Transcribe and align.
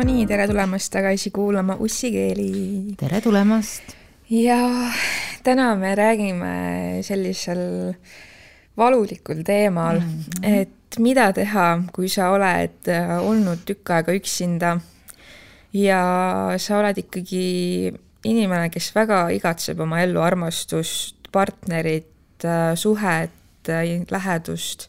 no 0.00 0.06
nii, 0.08 0.22
tere 0.24 0.46
tulemast 0.48 0.88
tagasi 0.94 1.28
kuulama 1.28 1.74
Ussi 1.84 2.08
keeli. 2.14 2.50
tere 2.96 3.20
tulemast. 3.20 3.92
ja 4.30 4.56
täna 5.44 5.74
me 5.76 5.94
räägime 5.94 7.02
sellisel 7.04 7.92
valulikul 8.76 9.42
teemal 9.44 10.00
mm, 10.00 10.06
-hmm. 10.06 10.48
et 10.60 10.98
mida 10.98 11.32
teha, 11.32 11.82
kui 11.92 12.08
sa 12.08 12.30
oled 12.30 12.88
äh, 12.88 13.12
olnud 13.20 13.58
tükk 13.66 13.90
aega 13.90 14.12
üksinda 14.12 14.80
ja 15.72 16.02
sa 16.56 16.78
oled 16.78 16.98
ikkagi 16.98 17.92
inimene, 18.24 18.70
kes 18.70 18.94
väga 18.94 19.28
igatseb 19.28 19.80
oma 19.80 20.00
ellu 20.00 20.20
armastust, 20.20 21.16
partnerit, 21.32 22.44
äh, 22.44 22.72
suhet, 22.74 23.68
äh, 23.68 23.84
lähedust 24.10 24.88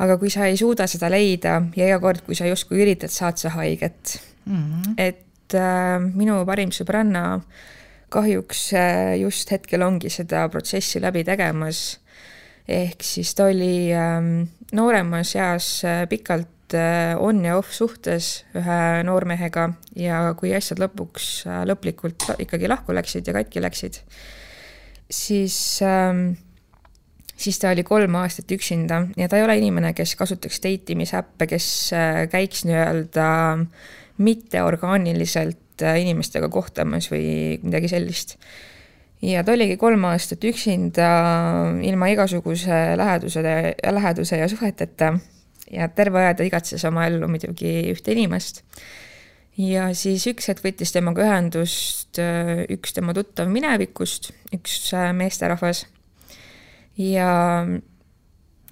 aga 0.00 0.16
kui 0.20 0.30
sa 0.32 0.48
ei 0.48 0.56
suuda 0.56 0.86
seda 0.90 1.10
leida 1.12 1.58
ja 1.76 1.88
iga 1.90 1.98
kord, 2.02 2.24
kui 2.26 2.38
sa 2.38 2.48
justkui 2.48 2.80
üritad, 2.84 3.12
saad 3.12 3.40
sa 3.40 3.52
haiget 3.56 4.16
mm. 4.46 4.56
-hmm. 4.56 4.94
et 4.96 5.54
äh, 5.54 5.98
minu 6.00 6.44
parim 6.46 6.72
sõbranna 6.72 7.40
kahjuks 8.10 8.72
äh, 8.74 9.20
just 9.20 9.50
hetkel 9.50 9.82
ongi 9.82 10.10
seda 10.10 10.48
protsessi 10.48 11.00
läbi 11.00 11.24
tegemas. 11.24 12.00
ehk 12.68 13.02
siis 13.02 13.34
ta 13.34 13.44
oli 13.50 13.92
äh, 13.92 14.46
nooremas 14.72 15.34
eas 15.36 15.84
äh, 15.84 16.08
pikalt 16.08 16.74
äh, 16.74 17.16
on 17.18 17.44
ja 17.44 17.56
off 17.56 17.72
suhtes 17.72 18.44
ühe 18.54 19.02
noormehega 19.04 19.72
ja 19.96 20.34
kui 20.38 20.54
asjad 20.54 20.78
lõpuks 20.78 21.46
äh, 21.46 21.64
lõplikult 21.66 22.28
ikkagi 22.38 22.68
lahku 22.68 22.94
läksid 22.94 23.26
ja 23.26 23.32
katki 23.32 23.60
läksid, 23.60 24.00
siis 25.10 25.82
äh, 25.82 26.14
siis 27.40 27.58
ta 27.60 27.72
oli 27.72 27.84
kolm 27.86 28.14
aastat 28.20 28.52
üksinda 28.52 29.04
ja 29.16 29.28
ta 29.28 29.38
ei 29.38 29.44
ole 29.46 29.56
inimene, 29.60 29.92
kes 29.96 30.14
kasutaks 30.18 30.60
date 30.62 30.94
imisäppe, 30.94 31.48
kes 31.50 31.66
äh, 31.96 32.22
käiks 32.32 32.64
nii-öelda 32.68 33.26
mitteorgaaniliselt 34.20 35.84
äh, 35.84 36.00
inimestega 36.04 36.50
kohtamas 36.52 37.10
või 37.12 37.58
midagi 37.64 37.90
sellist. 37.92 38.36
ja 39.22 39.44
ta 39.44 39.56
oligi 39.56 39.76
kolm 39.80 40.04
aastat 40.08 40.44
üksinda 40.44 41.10
ilma 41.84 42.08
igasuguse 42.12 42.80
läheduse, 42.96 43.42
läheduse 43.92 44.40
ja 44.40 44.48
suheteta 44.48 45.14
ja 45.70 45.88
terve 45.88 46.24
aja 46.24 46.34
ta 46.34 46.44
igatses 46.44 46.84
oma 46.88 47.06
ellu 47.08 47.28
muidugi 47.28 47.92
ühte 47.92 48.12
inimest 48.12 48.64
ja 49.60 49.90
siis 49.96 50.26
üks 50.28 50.48
hetk 50.48 50.64
võttis 50.64 50.92
temaga 50.92 51.24
ühendust 51.24 52.20
äh, 52.20 52.66
üks 52.68 52.92
tema 52.96 53.16
tuttav 53.16 53.48
minevikust, 53.52 54.32
üks 54.56 54.92
meesterahvas 55.16 55.86
ja 57.00 57.30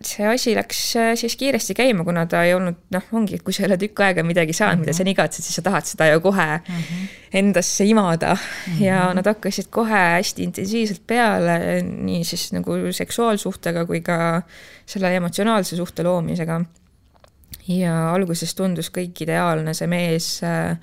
see 0.04 0.26
asi 0.30 0.54
läks 0.54 0.80
äh, 0.96 1.12
siis 1.18 1.34
kiiresti 1.36 1.74
käima, 1.74 2.04
kuna 2.06 2.24
ta 2.30 2.44
ei 2.46 2.54
olnud, 2.54 2.76
noh, 2.94 3.06
ongi, 3.18 3.38
et 3.38 3.42
kui 3.42 3.54
sa 3.54 3.64
ei 3.64 3.68
ole 3.70 3.78
tükk 3.80 4.02
aega 4.06 4.22
midagi 4.26 4.54
saanud 4.54 4.78
mm, 4.78 4.82
-hmm. 4.82 4.86
mida 4.86 4.94
sa 4.94 5.06
nii 5.06 5.14
igatsed, 5.16 5.44
siis 5.44 5.58
sa 5.58 5.64
tahad 5.66 5.88
seda 5.88 6.06
ju 6.12 6.20
kohe 6.20 6.46
mm 6.56 6.74
-hmm. 6.74 7.08
endasse 7.40 7.84
imada 7.84 8.34
mm. 8.34 8.38
-hmm. 8.72 8.84
ja 8.84 9.14
nad 9.14 9.26
hakkasid 9.26 9.66
kohe 9.70 10.02
hästi 10.14 10.42
intensiivselt 10.42 11.02
peale, 11.06 11.82
nii 11.82 12.24
siis 12.24 12.52
nagu 12.52 12.78
seksuaalsuhtega 12.92 13.86
kui 13.86 14.00
ka 14.00 14.42
selle 14.86 15.16
emotsionaalse 15.16 15.76
suhte 15.76 16.02
loomisega. 16.02 16.64
ja 17.68 18.14
alguses 18.14 18.54
tundus 18.54 18.90
kõik 18.90 19.22
ideaalne, 19.22 19.74
see 19.74 19.86
mees 19.86 20.40
äh, 20.42 20.78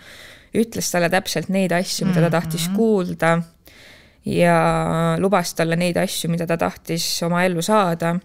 ütles 0.53 0.91
talle 0.91 1.09
täpselt 1.09 1.49
neid 1.49 1.71
asju, 1.71 2.07
mida 2.07 2.21
ta 2.21 2.29
tahtis 2.29 2.67
mhm. 2.67 2.75
kuulda 2.75 3.41
ja 4.25 5.15
lubas 5.19 5.53
talle 5.53 5.75
neid 5.75 5.97
asju, 5.97 6.29
mida 6.33 6.47
ta 6.47 6.57
tahtis 6.57 7.05
oma 7.23 7.43
ellu 7.45 7.61
saada. 7.61 8.15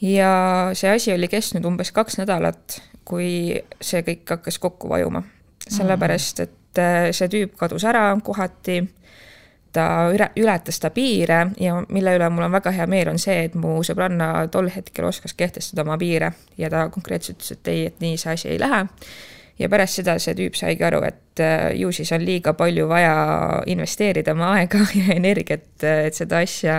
ja 0.00 0.32
see 0.72 0.90
asi 0.90 1.12
oli 1.12 1.28
kestnud 1.28 1.64
umbes 1.64 1.92
kaks 1.92 2.18
nädalat, 2.18 2.80
kui 3.04 3.58
see 3.80 4.02
kõik 4.02 4.28
hakkas 4.36 4.58
kokku 4.58 4.88
vajuma. 4.88 5.22
sellepärast, 5.68 6.40
et 6.40 6.78
äh, 6.78 7.10
see 7.12 7.28
tüüp 7.28 7.56
kadus 7.56 7.84
ära 7.84 8.16
kohati, 8.24 8.80
ta 9.72 10.08
üle, 10.14 10.30
ületas 10.40 10.80
ta 10.80 10.90
piire 10.90 11.50
ja 11.60 11.74
mille 11.88 12.14
üle 12.16 12.28
mul 12.32 12.46
on 12.46 12.52
väga 12.52 12.70
hea 12.72 12.86
meel, 12.86 13.10
on 13.12 13.18
see, 13.18 13.42
et 13.44 13.54
mu 13.54 13.82
sõbranna 13.84 14.46
tol 14.50 14.70
hetkel 14.72 15.04
oskas 15.04 15.34
kehtestada 15.36 15.84
oma 15.84 15.98
piire 15.98 16.32
ja 16.58 16.70
ta 16.72 16.88
konkreetselt 16.90 17.36
ütles, 17.36 17.52
et 17.52 17.68
ei, 17.68 17.84
et 17.90 18.00
nii 18.00 18.16
see 18.16 18.32
asi 18.32 18.48
ei 18.54 18.60
lähe 18.60 18.86
ja 19.58 19.68
pärast 19.70 19.98
seda 19.98 20.16
see 20.22 20.36
tüüp 20.38 20.56
saigi 20.58 20.86
aru, 20.86 21.02
et 21.08 21.42
äh, 21.42 21.72
ju 21.78 21.90
siis 21.94 22.12
on 22.14 22.24
liiga 22.24 22.54
palju 22.58 22.86
vaja 22.90 23.62
investeerida 23.70 24.34
oma 24.36 24.54
aega 24.58 24.84
ja 25.00 25.14
energiat, 25.16 25.68
et 25.82 26.18
seda 26.18 26.42
asja 26.46 26.78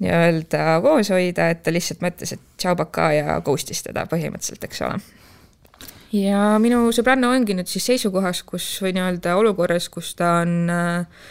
nii-öelda 0.00 0.78
koos 0.84 1.10
hoida, 1.12 1.50
et 1.52 1.62
ta 1.64 1.72
lihtsalt 1.72 2.04
mõtles, 2.04 2.34
et 2.36 2.44
tšau 2.60 2.76
baka 2.80 3.10
ja 3.12 3.40
ghost'is 3.44 3.84
teda 3.84 4.06
põhimõtteliselt, 4.08 4.64
eks 4.64 4.84
ole. 4.86 5.00
ja 6.16 6.54
minu 6.62 6.86
sõbranna 6.96 7.34
ongi 7.34 7.58
nüüd 7.58 7.68
siis 7.68 7.90
seisukohas, 7.92 8.42
kus 8.48 8.72
või 8.84 8.94
nii-öelda 8.96 9.36
olukorras, 9.40 9.90
kus 9.92 10.14
ta 10.16 10.38
on 10.40 10.72
äh, 10.72 11.26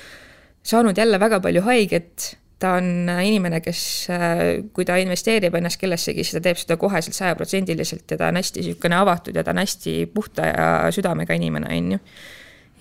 saanud 0.64 0.98
jälle 0.98 1.20
väga 1.20 1.42
palju 1.42 1.66
haiget 1.66 2.36
ta 2.60 2.74
on 2.76 3.08
inimene, 3.24 3.62
kes, 3.64 3.82
äh, 4.12 4.42
kui 4.76 4.86
ta 4.86 4.98
investeerib 5.00 5.56
ennast 5.56 5.80
kellessegi, 5.80 6.26
siis 6.26 6.38
ta 6.38 6.44
teeb 6.44 6.60
seda 6.60 6.76
koheselt 6.80 7.16
sajaprotsendiliselt 7.16 8.12
ja 8.12 8.20
ta 8.20 8.28
on 8.28 8.40
hästi 8.40 8.64
niisugune 8.64 9.00
avatud 9.00 9.40
ja 9.40 9.44
ta 9.44 9.56
on 9.56 9.64
hästi 9.64 9.96
puhta 10.14 10.50
ja 10.50 10.68
südamega 10.92 11.38
inimene, 11.40 11.72
on 11.78 11.92
ju. 11.96 12.00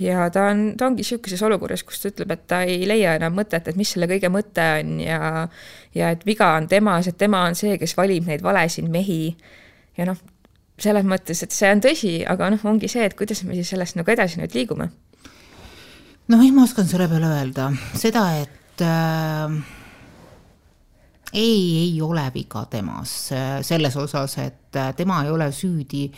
ja 0.03 0.27
ta 0.35 0.49
on, 0.51 0.65
ta 0.79 0.87
ongi 0.87 1.05
niisuguses 1.05 1.43
olukorras, 1.47 1.85
kus 1.87 2.03
ta 2.03 2.11
ütleb, 2.11 2.35
et 2.35 2.47
ta 2.51 2.63
ei 2.67 2.89
leia 2.91 3.15
enam 3.19 3.39
mõtet, 3.39 3.71
et 3.71 3.79
mis 3.79 3.95
selle 3.95 4.11
kõige 4.11 4.31
mõte 4.35 4.67
on 4.81 4.99
ja 5.05 5.21
ja 5.95 6.11
et 6.15 6.27
viga 6.27 6.53
on 6.57 6.69
temas, 6.69 7.07
et 7.09 7.19
tema 7.19 7.45
on 7.47 7.55
see, 7.59 7.79
kes 7.79 7.97
valib 7.97 8.27
neid 8.27 8.43
valesid 8.43 8.91
mehi. 8.91 9.37
ja 9.99 10.11
noh, 10.11 10.19
selles 10.79 11.07
mõttes, 11.07 11.43
et 11.43 11.55
see 11.55 11.71
on 11.75 11.83
tõsi, 11.83 12.13
aga 12.27 12.51
noh, 12.55 12.63
ongi 12.71 12.91
see, 12.91 13.07
et 13.07 13.17
kuidas 13.19 13.43
me 13.47 13.57
siis 13.59 13.71
sellest 13.75 13.99
nagu 13.99 14.11
edasi 14.11 14.43
nüüd 14.43 14.55
liigume. 14.55 14.91
no 16.29 16.39
mis 16.39 16.55
ma 16.55 16.67
oskan 16.67 16.87
selle 16.87 17.09
peale 17.11 17.31
öelda, 17.39 17.73
seda, 17.95 18.31
et 18.43 18.59
äh, 18.83 19.53
ei, 21.33 21.79
ei 21.79 22.03
ole 22.03 22.25
viga 22.35 22.65
temas 22.71 23.33
äh, 23.33 23.63
selles 23.63 23.97
osas, 23.97 24.39
et 24.39 24.77
äh, 24.77 24.95
tema 24.97 25.23
ei 25.25 25.31
ole 25.31 25.51
süüdi 25.53 26.09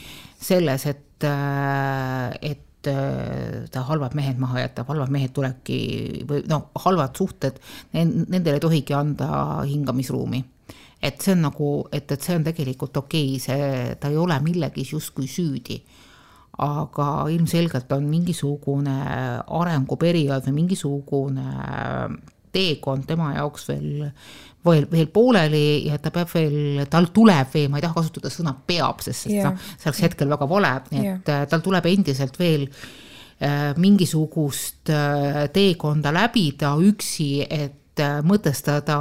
selles, 0.40 0.86
et 0.86 1.24
äh,, 1.24 2.38
et 2.40 2.86
äh, 2.86 3.66
ta 3.70 3.82
halvad 3.88 4.14
mehed 4.14 4.38
maha 4.38 4.64
jätab, 4.64 4.88
halvad 4.88 5.10
mehed 5.10 5.34
tulebki 5.34 5.80
või 6.28 6.44
noh, 6.48 6.70
halvad 6.84 7.16
suhted, 7.16 7.58
nendele 7.92 8.56
ei 8.58 8.62
tohigi 8.62 8.94
anda 8.96 9.62
hingamisruumi. 9.66 10.44
et 11.02 11.22
see 11.22 11.32
on 11.32 11.46
nagu, 11.48 11.68
et, 11.92 12.10
et 12.12 12.20
see 12.20 12.36
on 12.36 12.44
tegelikult 12.44 12.96
okei 12.96 13.34
okay,, 13.34 13.40
see, 13.40 13.94
ta 14.00 14.10
ei 14.12 14.16
ole 14.20 14.36
millegis 14.44 14.92
justkui 14.92 15.26
süüdi 15.26 15.80
aga 16.60 17.24
ilmselgelt 17.32 17.92
on 17.96 18.04
mingisugune 18.04 18.96
arenguperiood 19.48 20.44
või 20.44 20.58
mingisugune 20.58 21.46
teekond 22.54 23.06
tema 23.08 23.32
jaoks 23.36 23.66
veel, 23.70 24.08
veel, 24.66 24.86
veel 24.90 25.10
pooleli 25.12 25.86
ja 25.88 25.98
ta 26.02 26.12
peab 26.14 26.30
veel, 26.34 26.84
tal 26.90 27.10
tuleb 27.14 27.52
veel, 27.52 27.68
ma 27.70 27.80
ei 27.80 27.86
taha 27.86 27.98
kasutada 28.00 28.32
sõna 28.32 28.54
peab, 28.66 29.02
sest 29.04 29.30
yeah. 29.30 29.50
noh, 29.50 29.70
see 29.76 29.90
oleks 29.90 30.02
hetkel 30.06 30.32
väga 30.34 30.50
vale, 30.50 30.74
nii 30.90 31.04
yeah. 31.04 31.20
et 31.22 31.32
äh, 31.34 31.44
tal 31.50 31.64
tuleb 31.64 31.90
endiselt 31.90 32.38
veel 32.40 32.66
äh, 32.68 33.70
mingisugust 33.80 34.92
äh, 34.94 35.46
teekonda 35.54 36.12
läbida 36.14 36.74
üksi, 36.90 37.32
et 37.46 38.04
äh, 38.04 38.20
mõtestada, 38.26 39.00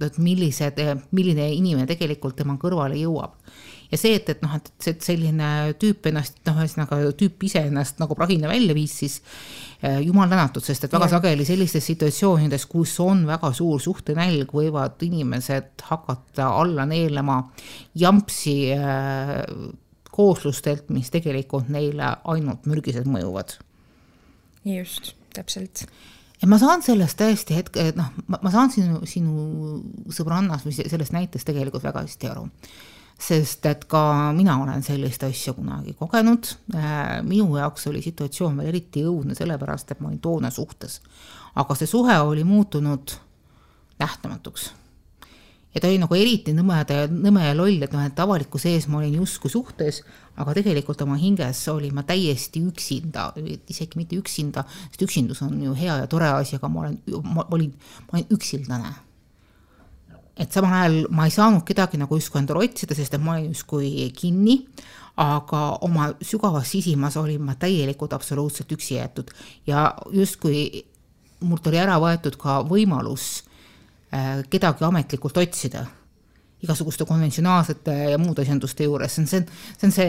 et 0.00 0.20
millised, 0.22 0.84
milline 1.16 1.50
inimene 1.56 1.88
tegelikult 1.90 2.38
tema 2.40 2.58
kõrvale 2.60 2.98
jõuab 3.00 3.38
ja 3.90 3.98
see, 3.98 4.14
et, 4.18 4.28
et 4.30 4.42
noh, 4.44 4.52
et, 4.56 4.70
et 4.92 5.02
selline 5.04 5.48
tüüp 5.80 6.06
ennast, 6.10 6.38
noh, 6.46 6.60
ühesõnaga 6.62 7.00
tüüp 7.18 7.46
ise 7.48 7.64
ennast 7.68 7.98
nagu 8.02 8.16
prahina 8.18 8.50
välja 8.50 8.76
viis, 8.76 8.94
siis 9.02 9.16
äh, 9.82 9.98
jumal 10.04 10.30
tänatud, 10.30 10.64
sest 10.64 10.86
et 10.86 10.94
väga 10.94 11.08
ja. 11.08 11.16
sageli 11.16 11.46
sellistes 11.48 11.86
situatsioonides, 11.90 12.66
kus 12.70 12.94
on 13.02 13.24
väga 13.28 13.52
suur 13.56 13.82
suhtenälg, 13.82 14.54
võivad 14.54 15.02
inimesed 15.06 15.86
hakata 15.90 16.52
alla 16.60 16.86
neelama 16.88 17.42
jampsi 17.98 18.56
äh, 18.76 19.42
kooslustelt, 20.10 20.88
mis 20.94 21.10
tegelikult 21.10 21.70
neile 21.72 22.14
ainult 22.30 22.66
mürgised 22.70 23.06
mõjuvad. 23.10 23.58
just, 24.66 25.14
täpselt 25.34 25.86
ja 26.40 26.48
ma 26.48 26.56
saan 26.60 26.82
sellest 26.84 27.18
täiesti 27.20 27.56
hetke, 27.58 27.90
noh, 27.96 28.14
ma 28.30 28.52
saan 28.52 28.70
sinu, 28.72 29.02
sinu 29.08 30.12
sõbrannast 30.14 30.68
või 30.68 30.78
sellest 30.78 31.14
näitest 31.16 31.48
tegelikult 31.48 31.84
väga 31.84 32.06
hästi 32.06 32.30
aru 32.30 32.46
sest 33.20 33.66
et 33.68 33.84
ka 33.90 34.02
mina 34.36 34.56
olen 34.62 34.82
sellist 34.84 35.24
asja 35.26 35.52
kunagi 35.56 35.94
kogenud. 35.98 36.48
Äh, 36.74 37.20
minu 37.26 37.56
jaoks 37.58 37.86
oli 37.90 38.02
situatsioon 38.04 38.56
veel 38.60 38.72
eriti 38.72 39.04
õudne, 39.06 39.36
sellepärast 39.36 39.92
et 39.92 40.00
ma 40.00 40.08
olin 40.08 40.20
toona 40.22 40.50
suhtes. 40.50 41.00
aga 41.60 41.74
see 41.74 41.86
suhe 41.90 42.14
oli 42.22 42.44
muutunud 42.44 43.10
nähtamatuks. 43.98 44.70
ja 45.74 45.80
ta 45.80 45.88
oli 45.88 45.98
nagu 46.02 46.14
eriti 46.14 46.54
nõmeda 46.54 46.94
ja 47.02 47.10
nõme 47.10 47.44
ja 47.44 47.54
loll, 47.54 47.82
et 47.82 47.92
noh, 47.92 48.02
et 48.06 48.18
avalikkuse 48.18 48.72
ees 48.72 48.88
ma 48.88 48.98
olin 48.98 49.20
justkui 49.20 49.50
suhtes, 49.50 50.00
aga 50.36 50.54
tegelikult 50.54 51.02
oma 51.02 51.18
hinges 51.20 51.60
olin 51.68 51.94
ma 51.94 52.02
täiesti 52.02 52.62
üksinda, 52.66 53.28
isegi 53.68 54.00
mitte 54.00 54.16
üksinda, 54.16 54.64
sest 54.88 55.04
üksindus 55.06 55.42
on 55.46 55.60
ju 55.62 55.74
hea 55.74 56.00
ja 56.00 56.08
tore 56.10 56.32
asi, 56.40 56.56
aga 56.56 56.68
ma 56.68 56.86
olen, 56.86 56.98
ma 57.22 57.46
olin, 57.50 57.76
ma 58.08 58.18
olin 58.18 58.34
üksildane 58.34 58.94
et 60.36 60.52
samal 60.52 60.72
ajal 60.78 60.96
ma 61.14 61.26
ei 61.28 61.34
saanud 61.34 61.64
kedagi 61.68 62.00
nagu 62.00 62.16
justkui 62.16 62.40
endale 62.40 62.64
otsida, 62.64 62.96
sest 62.96 63.14
et 63.14 63.22
ma 63.22 63.36
olin 63.36 63.50
justkui 63.50 64.08
kinni, 64.16 64.60
aga 65.20 65.62
oma 65.84 66.10
sügavas 66.24 66.70
sisimas 66.72 67.18
olin 67.20 67.42
ma 67.44 67.56
täielikult 67.60 68.14
absoluutselt 68.16 68.72
üksi 68.72 68.96
jäetud. 68.96 69.32
Ja 69.66 69.90
justkui 70.14 70.84
mult 71.44 71.66
oli 71.66 71.80
ära 71.80 71.98
võetud 72.00 72.36
ka 72.40 72.60
võimalus 72.68 73.42
äh, 74.12 74.44
kedagi 74.50 74.84
ametlikult 74.86 75.40
otsida 75.40 75.86
igasuguste 76.60 77.06
konventsionaalsete 77.08 77.92
ja 78.12 78.18
muude 78.20 78.44
asenduste 78.44 78.84
juures, 78.84 79.14
see 79.16 79.22
on 79.22 79.28
see, 79.30 79.44
see 79.80 79.86
on 79.88 79.94
see 79.96 80.08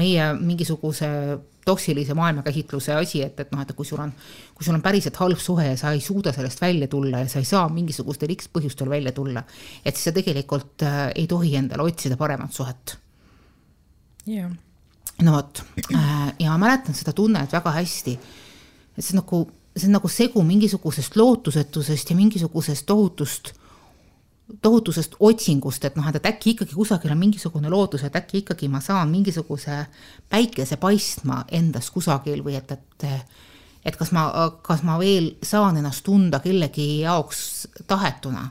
meie 0.00 0.30
mingisuguse 0.38 1.10
toksilise 1.64 2.14
maailmakäsitluse 2.14 2.94
asi, 2.94 3.22
et, 3.22 3.38
et 3.40 3.52
noh, 3.54 3.62
et 3.62 3.72
kui 3.76 3.86
sul 3.86 4.00
on, 4.02 4.12
kui 4.54 4.66
sul 4.66 4.76
on 4.76 4.82
päriselt 4.82 5.18
halb 5.22 5.38
suhe 5.40 5.68
ja 5.70 5.76
sa 5.78 5.92
ei 5.94 6.02
suuda 6.02 6.32
sellest 6.34 6.60
välja 6.62 6.88
tulla 6.90 7.22
ja 7.22 7.30
sa 7.30 7.38
ei 7.42 7.48
saa 7.48 7.68
mingisugustel 7.72 8.34
X 8.34 8.50
põhjustel 8.52 8.90
välja 8.90 9.14
tulla, 9.16 9.44
et 9.84 9.96
siis 9.96 10.10
sa 10.10 10.14
tegelikult 10.16 10.84
äh, 10.86 11.00
ei 11.14 11.28
tohi 11.30 11.54
endale 11.60 11.86
otsida 11.86 12.18
paremat 12.18 12.52
suhet. 12.52 12.96
jah. 14.26 14.50
no 15.22 15.38
vot 15.38 15.64
äh,, 15.94 16.34
ja 16.38 16.52
ma 16.52 16.58
mäletan 16.66 16.98
seda 16.98 17.14
tunnet 17.14 17.52
väga 17.52 17.74
hästi, 17.78 18.18
et 18.96 19.04
see 19.04 19.16
on 19.16 19.22
nagu, 19.22 19.42
see 19.76 19.88
on 19.88 19.98
nagu 20.00 20.10
segu 20.10 20.42
mingisugusest 20.46 21.16
lootusetusest 21.16 22.10
ja 22.10 22.18
mingisugusest 22.18 22.86
tohutust 22.86 23.54
tohutusest 24.62 25.14
otsingust, 25.20 25.84
et 25.84 25.96
noh, 25.96 26.08
et 26.08 26.26
äkki 26.26 26.52
ikkagi 26.52 26.74
kusagil 26.76 27.12
on 27.14 27.20
mingisugune 27.20 27.70
lootus, 27.72 28.04
et 28.04 28.16
äkki 28.16 28.42
ikkagi 28.42 28.68
ma 28.68 28.80
saan 28.84 29.10
mingisuguse 29.10 29.84
päikese 30.30 30.76
paistma 30.76 31.44
endas 31.50 31.90
kusagil 31.90 32.44
või 32.44 32.58
et, 32.60 32.72
et 32.72 33.08
et 33.84 33.96
kas 33.98 34.12
ma, 34.14 34.28
kas 34.62 34.84
ma 34.86 34.94
veel 35.00 35.32
saan 35.42 35.80
ennast 35.80 36.04
tunda 36.06 36.38
kellegi 36.40 37.00
jaoks 37.00 37.68
tahetuna. 37.90 38.44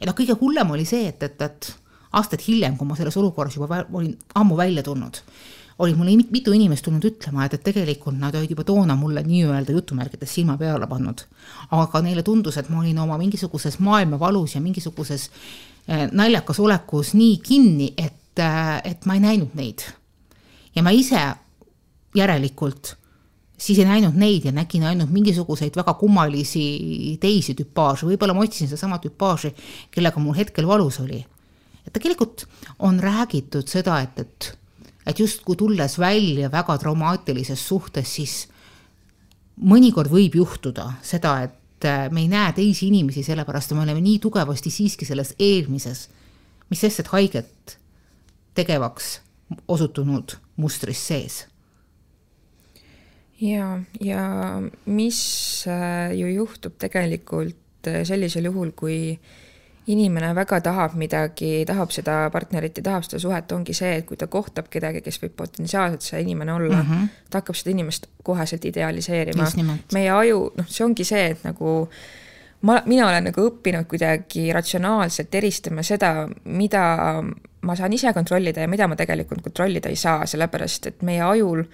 ja 0.00 0.06
noh, 0.06 0.14
kõige 0.14 0.36
hullem 0.40 0.70
oli 0.70 0.84
see, 0.86 1.08
et, 1.08 1.22
et, 1.22 1.42
et 1.42 1.72
aastaid 2.12 2.44
hiljem, 2.46 2.76
kui 2.76 2.86
ma 2.86 2.98
selles 2.98 3.16
olukorras 3.16 3.56
juba 3.56 3.84
olin 3.92 4.14
ammu 4.34 4.56
välja 4.56 4.82
tulnud 4.82 5.22
olid 5.80 5.96
mulle 5.96 6.12
mitu 6.30 6.52
inimest 6.52 6.84
tulnud 6.84 7.04
ütlema, 7.08 7.46
et, 7.46 7.56
et 7.56 7.64
tegelikult 7.64 8.18
nad 8.20 8.34
olid 8.36 8.52
juba 8.52 8.64
toona 8.68 8.96
mulle 8.98 9.22
nii-öelda 9.24 9.72
jutumärkides 9.72 10.34
silma 10.36 10.58
peale 10.60 10.86
pannud. 10.90 11.24
aga 11.76 12.02
neile 12.04 12.22
tundus, 12.26 12.58
et 12.60 12.68
ma 12.68 12.82
olin 12.82 12.98
oma 12.98 13.18
mingisuguses 13.18 13.78
maailmavalus 13.80 14.54
ja 14.54 14.60
mingisuguses 14.60 15.30
eh, 15.88 16.06
naljakas 16.12 16.60
olekus 16.60 17.14
nii 17.14 17.36
kinni, 17.44 17.92
et, 17.96 18.38
eh, 18.38 18.76
et 18.92 19.06
ma 19.06 19.16
ei 19.16 19.24
näinud 19.24 19.56
neid. 19.56 19.86
ja 20.76 20.82
ma 20.82 20.92
ise 20.94 21.22
järelikult 22.14 22.96
siis 23.60 23.78
ei 23.78 23.84
näinud 23.84 24.16
neid 24.16 24.44
ja 24.48 24.52
nägin 24.52 24.84
ainult 24.88 25.10
mingisuguseid 25.12 25.76
väga 25.76 25.94
kummalisi 26.00 27.18
teisi 27.20 27.54
tüpaaže, 27.58 28.08
võib-olla 28.08 28.34
ma 28.36 28.44
otsisin 28.44 28.70
sedasama 28.70 29.00
tüpaaži, 29.02 29.52
kellega 29.92 30.20
mul 30.20 30.36
hetkel 30.36 30.68
valus 30.68 31.00
oli. 31.00 31.24
et 31.86 31.92
tegelikult 31.92 32.46
on 32.78 33.00
räägitud 33.00 33.68
seda, 33.68 34.00
et, 34.00 34.18
et 34.18 34.59
et 35.10 35.18
justkui 35.18 35.58
tulles 35.58 35.98
välja 35.98 36.50
väga 36.52 36.76
traumaatilises 36.78 37.62
suhtes, 37.68 38.14
siis 38.14 38.34
mõnikord 39.60 40.10
võib 40.12 40.38
juhtuda 40.40 40.86
seda, 41.04 41.34
et 41.48 41.88
äh, 41.88 42.06
me 42.12 42.24
ei 42.24 42.30
näe 42.30 42.52
teisi 42.56 42.88
inimesi, 42.88 43.24
sellepärast 43.26 43.74
me 43.74 43.84
oleme 43.84 44.02
nii 44.04 44.18
tugevasti 44.22 44.72
siiski 44.72 45.08
selles 45.08 45.34
eelmises, 45.38 46.06
mis 46.70 46.82
sest, 46.84 47.02
et 47.02 47.12
haiget 47.12 47.76
tegevaks 48.54 49.18
osutunud 49.68 50.36
mustris 50.60 51.00
sees. 51.06 51.44
ja, 53.40 53.80
ja 54.00 54.24
mis 54.84 55.20
äh, 55.66 56.12
ju 56.14 56.28
juhtub 56.28 56.76
tegelikult 56.78 57.88
äh, 57.88 58.02
sellisel 58.04 58.50
juhul, 58.50 58.72
kui 58.76 59.18
inimene 59.92 60.30
väga 60.36 60.60
tahab 60.64 60.94
midagi, 61.00 61.64
tahab 61.68 61.92
seda 61.94 62.22
partnerit 62.32 62.78
ja 62.78 62.86
tahab 62.90 63.06
seda 63.06 63.20
suhet, 63.22 63.52
ongi 63.52 63.74
see, 63.76 63.96
et 64.00 64.06
kui 64.08 64.18
ta 64.20 64.28
kohtab 64.30 64.70
kedagi, 64.72 65.02
kes 65.04 65.20
võib 65.22 65.36
potentsiaalselt 65.42 66.06
see 66.06 66.22
inimene 66.24 66.52
olla 66.52 66.82
mm, 66.82 66.88
-hmm. 66.88 67.20
ta 67.30 67.42
hakkab 67.42 67.58
seda 67.58 67.74
inimest 67.74 68.08
koheselt 68.22 68.64
idealiseerima. 68.64 69.46
meie 69.92 70.10
aju, 70.10 70.50
noh, 70.56 70.68
see 70.68 70.84
ongi 70.84 71.04
see, 71.04 71.26
et 71.34 71.44
nagu 71.44 71.76
ma, 72.62 72.82
mina 72.86 73.08
olen 73.08 73.30
nagu 73.30 73.46
õppinud 73.50 73.88
kuidagi 73.90 74.52
ratsionaalselt 74.52 75.34
eristama 75.34 75.82
seda, 75.82 76.28
mida 76.44 76.84
ma 77.60 77.76
saan 77.76 77.92
ise 77.92 78.12
kontrollida 78.16 78.60
ja 78.64 78.68
mida 78.68 78.88
ma 78.88 78.96
tegelikult 78.96 79.42
kontrollida 79.42 79.88
ei 79.88 79.96
saa, 79.96 80.26
sellepärast 80.26 80.86
et 80.86 81.02
meie 81.06 81.22
ajul 81.22 81.64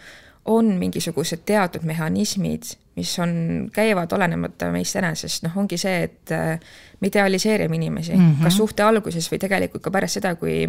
on 0.47 0.75
mingisugused 0.79 1.43
teatud 1.47 1.83
mehhanismid, 1.83 2.63
mis 2.97 3.19
on, 3.19 3.69
käivad 3.73 4.13
olenemata 4.13 4.71
meist 4.73 4.97
enesest, 4.97 5.45
noh, 5.45 5.57
ongi 5.61 5.79
see, 5.81 6.07
et 6.07 6.33
äh, 6.33 6.61
me 7.01 7.11
idealiseerime 7.11 7.77
inimesi 7.77 8.15
mm, 8.15 8.31
-hmm. 8.31 8.45
kas 8.45 8.57
suhte 8.57 8.83
alguses 8.83 9.29
või 9.33 9.39
tegelikult 9.43 9.83
ka 9.83 9.91
pärast 9.91 10.21
seda, 10.21 10.35
kui 10.35 10.65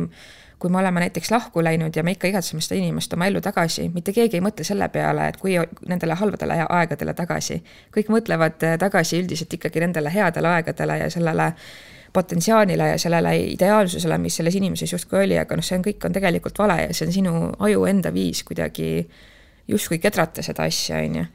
kui 0.59 0.69
me 0.69 0.79
oleme 0.79 1.00
näiteks 1.00 1.31
lahku 1.31 1.63
läinud 1.63 1.95
ja 1.95 2.03
me 2.03 2.12
ikka 2.12 2.27
igatseme 2.27 2.62
seda 2.62 2.79
inimest 2.79 3.13
oma 3.13 3.27
ellu 3.29 3.41
tagasi, 3.41 3.91
mitte 3.94 4.13
keegi 4.13 4.39
ei 4.39 4.41
mõtle 4.41 4.63
selle 4.65 4.88
peale, 4.89 5.27
et 5.27 5.38
kui 5.38 5.53
nendele 5.88 6.15
halbadele 6.18 6.65
aegadele 6.69 7.13
tagasi. 7.13 7.63
kõik 7.97 8.09
mõtlevad 8.09 8.63
äh, 8.63 8.77
tagasi 8.77 9.21
üldiselt 9.21 9.53
ikkagi 9.53 9.79
nendele 9.79 10.13
headele 10.13 10.47
aegadele 10.47 10.97
ja 10.97 11.09
sellele 11.09 11.53
potentsiaalile 12.13 12.88
ja 12.88 12.97
sellele 12.97 13.38
ideaalsusele, 13.38 14.18
mis 14.18 14.35
selles 14.35 14.56
inimeses 14.56 14.94
justkui 14.94 15.24
oli, 15.24 15.38
aga 15.38 15.56
noh, 15.56 15.63
see 15.63 15.77
on, 15.77 15.83
kõik 15.85 16.06
on 16.06 16.15
tegelikult 16.15 16.59
vale 16.59 16.81
ja 16.81 16.94
see 16.94 17.07
on 17.07 17.13
sinu 17.13 17.33
aju 17.68 17.85
enda 17.85 18.13
viis 18.13 18.44
kuidagi 18.47 18.89
justkui 19.67 19.99
kedrata 19.99 20.43
seda 20.45 20.67
asja, 20.67 21.03
on 21.03 21.21
ju 21.21 21.27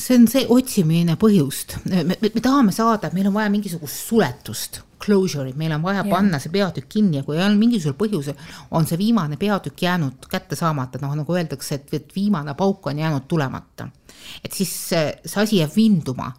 see 0.00 0.16
on 0.16 0.28
see 0.30 0.46
otsimine 0.48 1.16
põhjust, 1.20 1.76
me, 1.90 2.04
me, 2.06 2.16
me 2.22 2.42
tahame 2.42 2.72
saada, 2.74 3.08
et 3.08 3.16
meil 3.16 3.28
on 3.30 3.34
vaja 3.34 3.50
mingisugust 3.52 4.06
suletust, 4.06 4.80
closure'it, 5.00 5.56
meil 5.58 5.72
on 5.74 5.82
vaja 5.82 6.04
ja. 6.04 6.08
panna 6.10 6.38
see 6.40 6.52
peatükk 6.52 6.88
kinni 6.92 7.20
ja 7.20 7.24
kui 7.26 7.38
on 7.40 7.56
mingisugusel 7.58 7.96
põhjusel, 7.98 8.40
on 8.76 8.86
see 8.88 9.00
viimane 9.00 9.38
peatükk 9.40 9.82
jäänud 9.86 10.28
kätte 10.30 10.58
saamata, 10.58 11.00
noh 11.02 11.16
nagu 11.18 11.36
öeldakse, 11.36 11.80
et, 11.80 11.94
et 11.96 12.16
viimane 12.16 12.54
pauk 12.58 12.90
on 12.92 13.02
jäänud 13.02 13.26
tulemata. 13.28 13.88
et 14.44 14.52
siis 14.52 14.72
see 14.90 15.42
asi 15.42 15.62
jääb 15.62 15.74
vinduma 15.76 16.30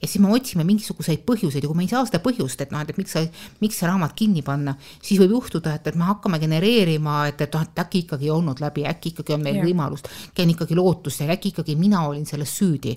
ja 0.00 0.08
siis 0.08 0.20
me 0.22 0.32
otsime 0.32 0.64
mingisuguseid 0.64 1.24
põhjuseid 1.28 1.64
ja 1.64 1.70
kui 1.70 1.76
me 1.76 1.84
ei 1.84 1.92
saa 1.92 2.04
seda 2.08 2.22
põhjust, 2.24 2.60
et 2.64 2.72
noh, 2.72 2.82
et 2.82 2.98
miks 2.98 3.16
sa, 3.16 3.22
miks 3.60 3.80
see 3.80 3.88
raamat 3.88 4.14
kinni 4.16 4.42
panna, 4.46 4.74
siis 4.98 5.20
võib 5.20 5.36
juhtuda, 5.36 5.76
et, 5.76 5.88
et 5.92 5.98
me 6.00 6.08
hakkame 6.08 6.40
genereerima, 6.42 7.22
et, 7.30 7.40
et 7.44 7.56
noh, 7.56 7.64
et 7.66 7.82
äkki 7.84 8.06
ikkagi 8.06 8.30
ei 8.30 8.34
olnud 8.34 8.62
läbi, 8.64 8.86
äkki 8.88 9.14
ikkagi 9.14 9.36
on 9.36 9.42
meil 9.44 9.60
ja. 9.60 9.64
võimalust, 9.66 10.08
äkki 10.30 10.46
on 10.46 10.54
ikkagi 10.54 10.78
lootust 10.78 11.24
ja 11.24 11.34
äkki 11.36 11.52
ikkagi 11.54 11.76
mina 11.80 12.06
olin 12.08 12.24
selles 12.28 12.54
süüdi 12.56 12.96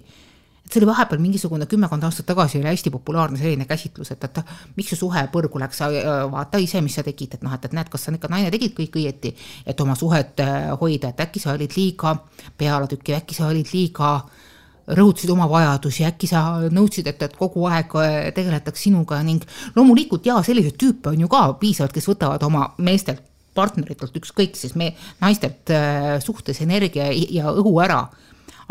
et 0.63 0.71
see 0.71 0.79
oli 0.79 0.87
vahepeal 0.87 1.19
mingisugune 1.19 1.65
kümmekond 1.67 2.05
aastat 2.07 2.23
tagasi 2.29 2.61
oli 2.61 2.69
hästi 2.69 2.91
populaarne 2.93 3.35
selline 3.35 3.65
käsitlus, 3.67 4.13
et, 4.15 4.23
et 4.23 4.53
miks 4.77 4.93
su 4.93 5.01
suhe 5.01 5.25
põrgu 5.33 5.59
läks, 5.59 5.81
sa 5.81 5.89
vaata 6.31 6.61
ise, 6.63 6.79
mis 6.81 6.95
sa 6.95 7.03
tegid, 7.03 7.35
et 7.35 7.43
noh, 7.43 7.51
et, 7.51 7.67
et 7.67 7.75
näed, 7.75 7.91
kas 7.91 8.07
sa 8.07 8.15
ikka 8.15 8.31
naine 8.31 8.47
tegid 8.53 8.71
kõik 8.77 8.95
õieti, 9.01 9.33
et 9.67 9.83
oma 9.83 9.97
suhet 9.99 10.39
äh, 10.39 10.71
hoida, 10.79 11.11
et 11.11 11.19
äkki 11.27 11.43
sa 11.43 11.57
olid 11.57 11.75
liiga 11.75 12.15
pealetükkiv, 12.57 13.19
äkki 13.19 13.35
sa 13.35 13.51
olid 13.51 13.75
liiga 13.75 14.13
äh, 14.15 14.52
rõhutasid 14.87 15.31
oma 15.31 15.47
vajadusi, 15.51 16.03
äkki 16.07 16.27
sa 16.27 16.43
nõudsid, 16.73 17.07
et, 17.07 17.21
et 17.23 17.37
kogu 17.39 17.67
aeg 17.69 17.93
äh, 17.99 18.17
tegeletaks 18.35 18.87
sinuga 18.87 19.21
ning 19.23 19.45
loomulikult 19.77 20.27
jaa, 20.27 20.41
selliseid 20.43 20.77
tüüpe 20.79 21.13
on 21.13 21.23
ju 21.23 21.31
ka 21.31 21.45
piisavalt, 21.61 21.95
kes 21.95 22.09
võtavad 22.11 22.43
oma 22.47 22.67
meestelt, 22.83 23.23
partneritelt, 23.53 24.15
ükskõik 24.17 24.57
siis 24.57 24.75
me 24.79 24.91
naistelt 25.21 25.71
äh, 25.71 26.17
suhtes 26.23 26.61
energia 26.65 27.11
ja 27.13 27.53
õhu 27.53 27.77
ära. 27.83 28.05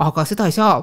Aga 0.02 0.22
seda 0.26 0.46
ei 0.48 0.54
saa 0.56 0.78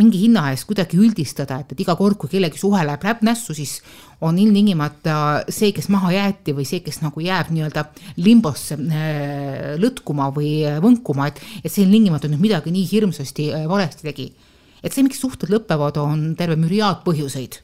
mingi 0.00 0.22
hinna 0.22 0.46
eest 0.50 0.64
kuidagi 0.66 0.96
üldistada, 0.98 1.58
et, 1.60 1.74
et 1.74 1.82
iga 1.84 1.94
kord, 1.98 2.16
kui 2.18 2.32
kellegi 2.32 2.58
suhe 2.58 2.80
läheb 2.82 3.04
läb 3.04 3.20
nässu, 3.22 3.54
siis 3.54 3.76
on 4.24 4.38
ilmtingimata 4.40 5.44
see, 5.52 5.68
kes 5.76 5.90
maha 5.92 6.14
jäeti 6.14 6.54
või 6.56 6.64
see, 6.66 6.80
kes 6.82 7.02
nagu 7.04 7.22
jääb 7.22 7.52
nii-öelda 7.54 7.84
limbosse 8.24 8.80
äh, 8.80 9.76
lõtkuma 9.80 10.30
või 10.34 10.56
võnkuma, 10.82 11.28
et, 11.30 11.40
et 11.62 11.70
see 11.70 11.84
ilmtingimata 11.86 12.32
nüüd 12.32 12.42
midagi 12.48 12.72
nii 12.74 12.88
hirmsasti 12.90 13.52
valesti 13.70 14.10
tegi 14.10 14.32
et 14.84 14.92
see, 14.92 15.04
miks 15.06 15.22
suhted 15.22 15.48
lõpevad, 15.52 15.96
on 16.02 16.34
terve 16.36 16.58
müriaad 16.60 17.00
põhjuseid. 17.06 17.60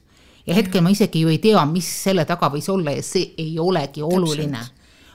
ja 0.46 0.56
hetkel 0.56 0.80
ma 0.82 0.90
isegi 0.90 1.20
ju 1.20 1.28
ei 1.28 1.38
tea, 1.38 1.60
mis 1.68 1.86
selle 2.06 2.24
taga 2.24 2.48
võis 2.50 2.68
olla 2.72 2.94
ja 2.96 3.02
see 3.04 3.34
ei 3.38 3.58
olegi 3.58 4.02
oluline. 4.02 4.60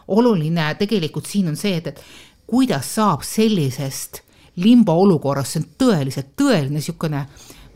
oluline 0.08 0.76
tegelikult 0.80 1.26
siin 1.26 1.50
on 1.50 1.58
see, 1.58 1.76
et, 1.82 1.88
et 1.88 2.02
kuidas 2.48 2.94
saab 2.96 3.26
sellisest 3.26 4.22
limbo 4.62 4.94
olukorrast, 5.02 5.52
see 5.52 5.64
on 5.64 5.70
tõeliselt, 5.82 6.36
tõeline 6.38 6.78
niisugune 6.78 7.26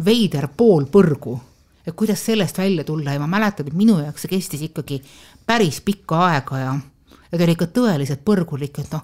veider 0.05 0.47
pool 0.55 0.85
põrgu, 0.85 1.33
et 1.85 1.95
kuidas 1.95 2.21
sellest 2.23 2.57
välja 2.57 2.85
tulla 2.87 3.17
ja 3.17 3.19
ma 3.19 3.27
mäletan, 3.27 3.67
et 3.67 3.75
minu 3.75 3.97
jaoks 3.99 4.23
see 4.23 4.35
kestis 4.37 4.61
ikkagi 4.69 5.01
päris 5.45 5.81
pikka 5.81 6.21
aega 6.29 6.61
ja, 6.61 6.77
ja 7.31 7.37
ta 7.37 7.43
oli 7.43 7.57
ikka 7.57 7.71
tõeliselt 7.73 8.23
põrgulik, 8.23 8.77
et 8.79 8.93
noh 8.93 9.03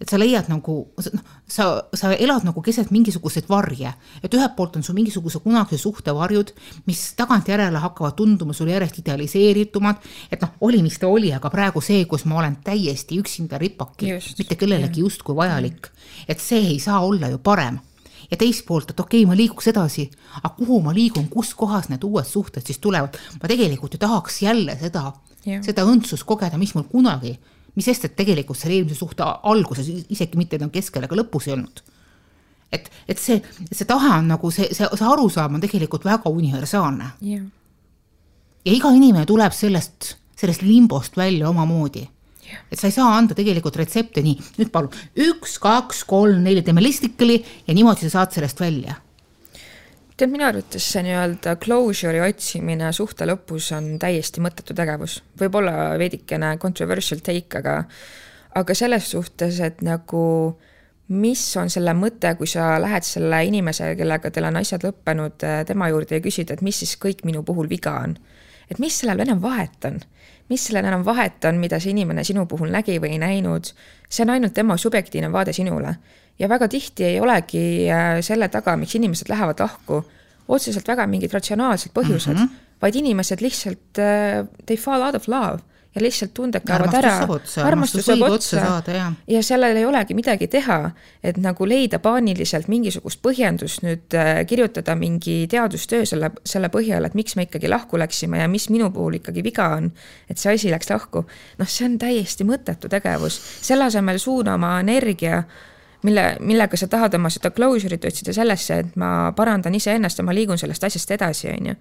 et 0.00 0.10
sa 0.10 0.18
leiad 0.18 0.48
nagu, 0.50 0.74
noh, 1.14 1.22
sa, 1.48 1.66
sa 1.94 2.10
elad 2.12 2.44
nagu 2.46 2.62
keset 2.64 2.90
mingisuguseid 2.94 3.46
varje, 3.48 3.92
et 4.26 4.34
ühelt 4.34 4.56
poolt 4.56 4.76
on 4.78 4.84
sul 4.86 4.96
mingisuguse 4.98 5.38
kunagise 5.44 5.78
suhte 5.84 6.14
varjud, 6.14 6.50
mis 6.88 7.02
tagantjärele 7.18 7.82
hakkavad 7.82 8.16
tunduma 8.18 8.56
sulle 8.56 8.74
järjest 8.74 9.00
idealiseeritumad, 9.04 10.02
et 10.34 10.42
noh, 10.42 10.54
oli, 10.66 10.82
mis 10.84 10.98
ta 10.98 11.08
oli, 11.10 11.30
aga 11.34 11.50
praegu 11.52 11.82
see, 11.84 12.04
kus 12.10 12.26
ma 12.28 12.40
olen 12.42 12.58
täiesti 12.66 13.20
üksinda 13.22 13.60
ripaki, 13.62 14.16
mitte 14.40 14.58
kellelegi 14.58 15.04
justkui 15.06 15.36
vajalik, 15.38 15.90
et 16.28 16.42
see 16.42 16.74
ei 16.74 16.78
saa 16.82 17.00
olla 17.06 17.30
ju 17.32 17.38
parem. 17.38 17.78
Ja 18.30 18.38
teist 18.40 18.64
poolt, 18.64 18.88
et 18.90 19.00
okei 19.00 19.20
okay,, 19.20 19.28
ma 19.28 19.36
liiguks 19.36 19.66
edasi, 19.68 20.08
aga 20.40 20.54
kuhu 20.56 20.78
ma 20.82 20.94
liigun, 20.96 21.28
kus 21.30 21.52
kohas 21.54 21.90
need 21.92 22.02
uued 22.08 22.26
suhted 22.26 22.64
siis 22.66 22.80
tulevad, 22.82 23.18
ma 23.36 23.50
tegelikult 23.50 23.94
ju 23.94 24.00
tahaks 24.00 24.40
jälle 24.42 24.78
seda, 24.80 25.10
seda 25.44 25.84
õndsust 25.84 26.24
kogeda, 26.26 26.58
mis 26.58 26.72
mul 26.74 26.88
kunagi 26.88 27.34
mis 27.74 27.88
sest, 27.88 28.06
et 28.08 28.16
tegelikult 28.16 28.58
selle 28.58 28.78
eelmise 28.78 28.98
suhte 28.98 29.26
alguses 29.50 29.88
isegi 29.88 30.38
mitte 30.38 30.58
enam 30.60 30.72
keskel 30.74 31.06
ega 31.06 31.18
lõpus 31.18 31.48
ei 31.48 31.56
olnud. 31.56 31.82
et, 32.74 32.88
et 33.08 33.20
see, 33.20 33.38
see 33.70 33.86
tahe 33.86 34.16
on 34.18 34.32
nagu 34.32 34.50
see, 34.54 34.70
see, 34.74 34.86
see 34.86 35.06
arusaam 35.06 35.58
on 35.58 35.62
tegelikult 35.62 36.06
väga 36.06 36.30
universaalne. 36.30 37.12
Yeah.. 37.22 37.46
ja 38.66 38.74
iga 38.74 38.90
inimene 38.94 39.26
tuleb 39.30 39.54
sellest, 39.54 40.16
sellest 40.38 40.64
limbost 40.66 41.16
välja 41.16 41.48
omamoodi. 41.50 42.08
Et 42.70 42.78
sa 42.78 42.90
ei 42.90 42.92
saa 42.94 43.14
anda 43.16 43.34
tegelikult 43.34 43.76
retsepte 43.80 44.22
nii, 44.22 44.36
nüüd 44.58 44.70
palun 44.74 44.92
üks, 45.24 45.56
kaks, 45.62 46.02
kolm, 46.06 46.42
neli, 46.44 46.62
teeme 46.62 46.82
listikali 46.84 47.38
ja 47.40 47.74
niimoodi 47.74 48.04
sa 48.04 48.18
saad 48.18 48.36
sellest 48.36 48.60
välja 48.60 48.98
tead, 50.16 50.30
minu 50.30 50.46
arvates 50.46 50.86
see 50.92 51.02
nii-öelda 51.06 51.56
closure'i 51.62 52.22
otsimine 52.24 52.92
suhte 52.94 53.26
lõpus 53.28 53.70
on 53.76 53.96
täiesti 54.02 54.42
mõttetu 54.44 54.76
tegevus. 54.76 55.20
võib-olla 55.40 55.94
veidikene 55.98 56.54
controversial 56.62 57.22
take, 57.24 57.58
aga, 57.58 57.80
aga 58.54 58.76
selles 58.78 59.10
suhtes, 59.10 59.60
et 59.60 59.82
nagu 59.82 60.22
mis 61.08 61.42
on 61.60 61.70
selle 61.70 61.92
mõte, 61.98 62.30
kui 62.38 62.48
sa 62.48 62.78
lähed 62.80 63.04
selle 63.04 63.42
inimese, 63.44 63.90
kellega 63.98 64.30
teil 64.30 64.48
on 64.48 64.56
asjad 64.62 64.86
lõppenud, 64.86 65.44
tema 65.66 65.90
juurde 65.92 66.16
ja 66.16 66.24
küsid, 66.24 66.52
et 66.54 66.62
mis 66.64 66.78
siis 66.80 66.96
kõik 67.00 67.26
minu 67.28 67.42
puhul 67.44 67.68
viga 67.68 67.98
on. 68.04 68.16
et 68.70 68.78
mis 68.78 68.94
sellel 68.96 69.20
enam 69.20 69.42
vahet 69.42 69.84
on? 69.84 70.00
mis 70.48 70.62
sellel 70.66 70.84
enam 70.84 71.04
vahet 71.04 71.44
on, 71.44 71.58
mida 71.60 71.80
see 71.80 71.90
inimene 71.90 72.24
sinu 72.24 72.46
puhul 72.46 72.70
nägi 72.72 72.98
või 73.00 73.16
ei 73.16 73.18
näinud, 73.18 73.72
see 74.08 74.24
on 74.24 74.30
ainult 74.30 74.54
tema 74.54 74.76
subjektiivne 74.76 75.32
vaade 75.32 75.52
sinule 75.52 75.96
ja 76.38 76.48
väga 76.48 76.68
tihti 76.68 77.04
ei 77.04 77.20
olegi 77.20 77.64
äh, 77.90 78.18
selle 78.24 78.48
taga, 78.52 78.76
miks 78.80 78.94
inimesed 78.98 79.30
lähevad 79.30 79.60
lahku, 79.62 80.02
otseselt 80.48 80.88
väga 80.88 81.06
mingid 81.10 81.32
ratsionaalsed 81.32 81.94
põhjused 81.94 82.34
mm, 82.34 82.42
-hmm. 82.42 82.74
vaid 82.82 82.98
inimesed 83.00 83.40
lihtsalt 83.40 84.02
uh,, 84.02 84.48
they 84.66 84.76
fall 84.76 85.02
out 85.02 85.14
of 85.14 85.28
love 85.28 85.62
ja 85.94 86.02
lihtsalt 86.02 86.34
tunded 86.34 86.64
kaovad 86.66 86.94
ära. 86.98 87.12
armastus 87.64 88.06
saab 88.06 88.22
otsa, 88.26 88.62
otsa 88.78 89.12
ja 89.30 89.42
sellel 89.42 89.76
ei 89.76 89.84
olegi 89.86 90.14
midagi 90.14 90.48
teha, 90.50 90.90
et 91.22 91.36
nagu 91.38 91.68
leida 91.68 92.00
paaniliselt 92.02 92.68
mingisugust 92.68 93.22
põhjendust 93.22 93.84
nüüd 93.86 94.16
äh, 94.18 94.42
kirjutada 94.46 94.96
mingi 94.98 95.46
teadustöö 95.50 96.06
selle, 96.06 96.32
selle 96.44 96.68
põhjal, 96.68 97.06
et 97.06 97.14
miks 97.14 97.36
me 97.36 97.46
ikkagi 97.46 97.70
lahku 97.70 97.98
läksime 97.98 98.42
ja 98.42 98.48
mis 98.48 98.68
minu 98.74 98.90
puhul 98.90 99.20
ikkagi 99.20 99.44
viga 99.46 99.68
on, 99.76 99.92
et 100.28 100.38
see 100.38 100.54
asi 100.54 100.72
läks 100.74 100.90
lahku. 100.90 101.24
noh, 101.58 101.70
see 101.70 101.86
on 101.86 101.98
täiesti 101.98 102.44
mõttetu 102.48 102.90
tegevus, 102.90 103.38
selle 103.62 103.86
asemel 103.86 104.18
suuna 104.18 104.58
oma 104.58 104.80
energia 104.82 105.38
äh, 105.38 105.62
mille, 106.04 106.24
millega 106.44 106.76
sa 106.76 106.88
tahad 106.90 107.14
oma 107.16 107.30
seda 107.32 107.50
closure'it 107.54 108.04
otsida 108.04 108.34
sellesse, 108.36 108.78
et 108.84 108.96
ma 109.00 109.32
parandan 109.36 109.74
iseennast 109.74 110.20
ja 110.20 110.24
ma 110.26 110.34
liigun 110.36 110.60
sellest 110.60 110.84
asjast 110.84 111.14
edasi, 111.16 111.50
on 111.52 111.70
ju. 111.72 111.76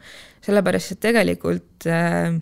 sellepärast, 0.47 0.95
et 0.95 1.01
tegelikult 1.03 1.87
äh, 1.91 2.37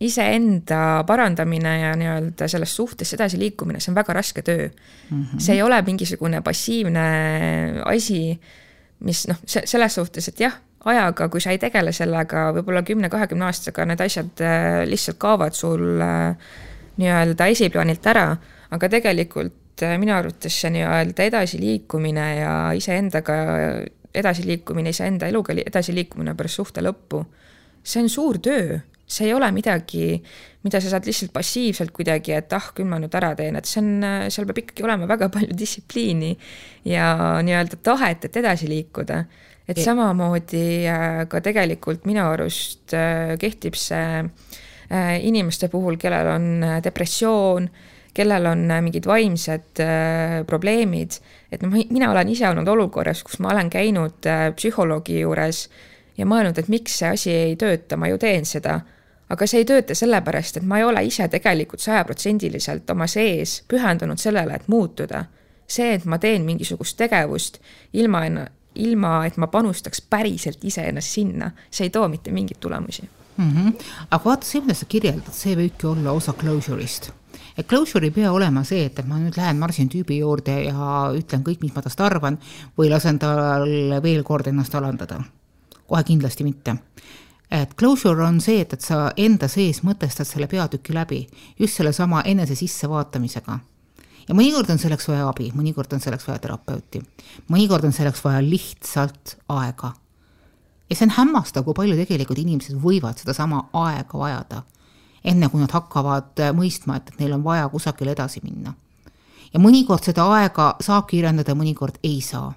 iseenda 0.00 1.04
parandamine 1.06 1.74
ja 1.80 1.92
nii-öelda 2.00 2.48
selles 2.48 2.72
suhtes 2.76 3.12
edasiliikumine, 3.16 3.80
see 3.80 3.92
on 3.92 3.98
väga 4.00 4.16
raske 4.16 4.42
töö 4.42 4.68
mm. 4.68 5.22
-hmm. 5.22 5.38
see 5.38 5.54
ei 5.54 5.62
ole 5.62 5.82
mingisugune 5.82 6.40
passiivne 6.40 7.04
asi, 7.84 8.40
mis 9.00 9.28
noh, 9.28 9.36
selles 9.46 9.94
suhtes, 9.94 10.28
et 10.28 10.40
jah, 10.40 10.56
ajaga, 10.84 11.28
kui 11.28 11.40
sa 11.40 11.50
ei 11.50 11.58
tegele 11.58 11.92
sellega, 11.92 12.50
võib-olla 12.56 12.82
kümne-kahekümne 12.82 13.44
aastaga 13.44 13.84
need 13.84 14.00
asjad 14.00 14.40
äh, 14.40 14.82
lihtsalt 14.88 15.18
kaovad 15.18 15.52
sul 15.52 16.00
äh, 16.00 16.36
nii-öelda 16.96 17.46
esiplaanilt 17.52 18.06
ära, 18.06 18.36
aga 18.70 18.88
tegelikult 18.88 19.59
et 19.80 19.88
äh, 19.88 19.96
minu 20.00 20.12
arvates 20.14 20.60
see 20.60 20.70
nii-öelda 20.74 21.26
edasiliikumine 21.30 22.26
ja 22.40 22.52
iseendaga 22.76 23.36
edasiliikumine, 24.14 24.92
iseenda 24.92 25.28
eluga 25.30 25.54
edasiliikumine 25.54 26.34
pärast 26.36 26.60
suhte 26.60 26.82
lõppu, 26.84 27.22
see 27.82 28.02
on 28.02 28.10
suur 28.12 28.40
töö, 28.42 28.78
see 29.10 29.28
ei 29.28 29.34
ole 29.34 29.48
midagi, 29.54 30.18
mida 30.66 30.80
sa 30.82 30.92
saad 30.92 31.06
lihtsalt 31.08 31.32
passiivselt 31.34 31.92
kuidagi, 31.94 32.34
et 32.36 32.52
ah, 32.54 32.70
küll 32.74 32.88
ma 32.90 32.98
nüüd 33.00 33.14
ära 33.16 33.32
teen, 33.38 33.56
et 33.58 33.70
see 33.70 33.80
on, 33.82 34.04
seal 34.28 34.48
peab 34.48 34.60
ikkagi 34.64 34.86
olema 34.86 35.08
väga 35.10 35.30
palju 35.36 35.56
distsipliini 35.56 36.34
ja 36.90 37.12
nii-öelda 37.46 37.80
tahet, 37.86 38.28
et 38.28 38.42
edasi 38.42 38.68
liikuda. 38.70 39.24
et 39.70 39.78
samamoodi 39.78 40.88
äh, 40.90 41.22
ka 41.30 41.40
tegelikult 41.40 42.04
minu 42.04 42.24
arust 42.26 42.94
äh, 42.98 43.36
kehtib 43.38 43.78
see 43.78 44.24
inimeste 44.90 45.68
puhul, 45.70 45.94
kellel 46.02 46.26
on 46.26 46.46
depressioon 46.82 47.68
kellel 48.14 48.46
on 48.46 48.70
äh, 48.70 48.82
mingid 48.82 49.06
vaimsed 49.06 49.80
äh, 49.80 50.40
probleemid, 50.46 51.18
et 51.52 51.62
noh, 51.62 51.74
mina 51.90 52.10
olen 52.10 52.28
ise 52.32 52.48
olnud 52.48 52.68
olukorras, 52.68 53.22
kus 53.26 53.38
ma 53.42 53.52
olen 53.54 53.70
käinud 53.70 54.26
äh, 54.26 54.48
psühholoogi 54.56 55.20
juures 55.20 55.68
ja 56.18 56.26
mõelnud, 56.28 56.58
et 56.58 56.70
miks 56.72 56.98
see 57.00 57.12
asi 57.14 57.34
ei 57.34 57.58
tööta, 57.60 57.98
ma 58.00 58.10
ju 58.10 58.18
teen 58.20 58.48
seda. 58.48 58.80
aga 59.30 59.46
see 59.46 59.60
ei 59.62 59.66
tööta 59.66 59.94
sellepärast, 59.94 60.56
et 60.58 60.64
ma 60.66 60.80
ei 60.80 60.84
ole 60.84 61.04
ise 61.06 61.28
tegelikult 61.30 61.80
sajaprotsendiliselt 61.80 62.90
oma 62.90 63.06
sees 63.06 63.60
pühendunud 63.68 64.18
sellele, 64.18 64.54
et 64.54 64.68
muutuda. 64.68 65.24
see, 65.70 65.94
et 65.94 66.04
ma 66.04 66.18
teen 66.18 66.42
mingisugust 66.42 66.96
tegevust 66.98 67.60
ilma, 67.92 68.24
ilma 68.74 69.26
et 69.26 69.36
ma 69.36 69.46
panustaks 69.46 70.00
päriselt 70.02 70.64
iseennast 70.64 71.08
sinna, 71.08 71.50
see 71.70 71.86
ei 71.86 71.90
too 71.90 72.08
mitte 72.08 72.30
mingeid 72.30 72.58
tulemusi 72.60 73.08
mm. 73.36 73.50
-hmm. 73.54 73.84
aga 74.10 74.24
vaata, 74.24 74.46
see, 74.46 74.60
mida 74.60 74.74
sa 74.74 74.86
kirjeldad, 74.88 75.32
see 75.32 75.54
võibki 75.54 75.86
olla 75.86 76.12
osa 76.12 76.32
closure'ist 76.32 77.12
et 77.56 77.66
closure 77.68 78.06
ei 78.06 78.14
pea 78.14 78.32
olema 78.32 78.64
see, 78.64 78.84
et, 78.86 78.98
et 78.98 79.08
ma 79.08 79.18
nüüd 79.20 79.36
lähen 79.36 79.58
marsin 79.58 79.88
tüübi 79.90 80.20
juurde 80.20 80.56
ja 80.66 80.90
ütlen 81.16 81.44
kõik, 81.46 81.62
mis 81.64 81.74
ma 81.74 81.82
tast 81.84 82.00
arvan 82.00 82.38
või 82.78 82.90
lasen 82.92 83.18
tal 83.18 83.66
veel 84.02 84.22
kord 84.24 84.50
ennast 84.50 84.74
alandada. 84.74 85.22
kohe 85.86 86.04
kindlasti 86.04 86.44
mitte. 86.44 86.76
et 87.50 87.74
closure 87.74 88.24
on 88.24 88.40
see, 88.40 88.60
et, 88.60 88.72
et 88.72 88.80
sa 88.80 89.10
enda 89.16 89.48
sees 89.48 89.82
mõtestad 89.82 90.26
selle 90.26 90.46
peatüki 90.46 90.94
läbi 90.94 91.26
just 91.58 91.76
sellesama 91.76 92.22
enese 92.22 92.54
sissevaatamisega 92.54 93.58
ja 94.28 94.34
mõnikord 94.34 94.70
on 94.70 94.78
selleks 94.78 95.08
vaja 95.08 95.28
abi, 95.28 95.50
mõnikord 95.54 95.92
on 95.92 96.00
selleks 96.00 96.28
vaja 96.28 96.38
terapeuti, 96.38 97.02
mõnikord 97.50 97.84
on 97.88 97.92
selleks 97.92 98.22
vaja 98.24 98.42
lihtsalt 98.44 99.36
aega. 99.48 99.92
ja 100.90 100.96
see 100.96 101.06
on 101.06 101.16
hämmastav, 101.16 101.64
kui 101.64 101.74
palju 101.74 101.96
tegelikult 101.96 102.38
inimesed 102.38 102.78
võivad 102.78 103.18
sedasama 103.18 103.68
aega 103.72 104.18
vajada 104.18 104.62
enne 105.24 105.48
kui 105.48 105.60
nad 105.60 105.72
hakkavad 105.72 106.40
äh, 106.40 106.54
mõistma, 106.56 107.00
et, 107.00 107.12
neil 107.20 107.34
on 107.36 107.44
vaja 107.44 107.68
kusagile 107.68 108.14
edasi 108.16 108.40
minna. 108.44 108.74
ja 109.52 109.60
mõnikord 109.60 110.04
seda 110.06 110.24
aega 110.30 110.74
saab 110.80 111.08
kiirendada, 111.10 111.54
mõnikord 111.54 111.98
ei 112.02 112.20
saa. 112.24 112.52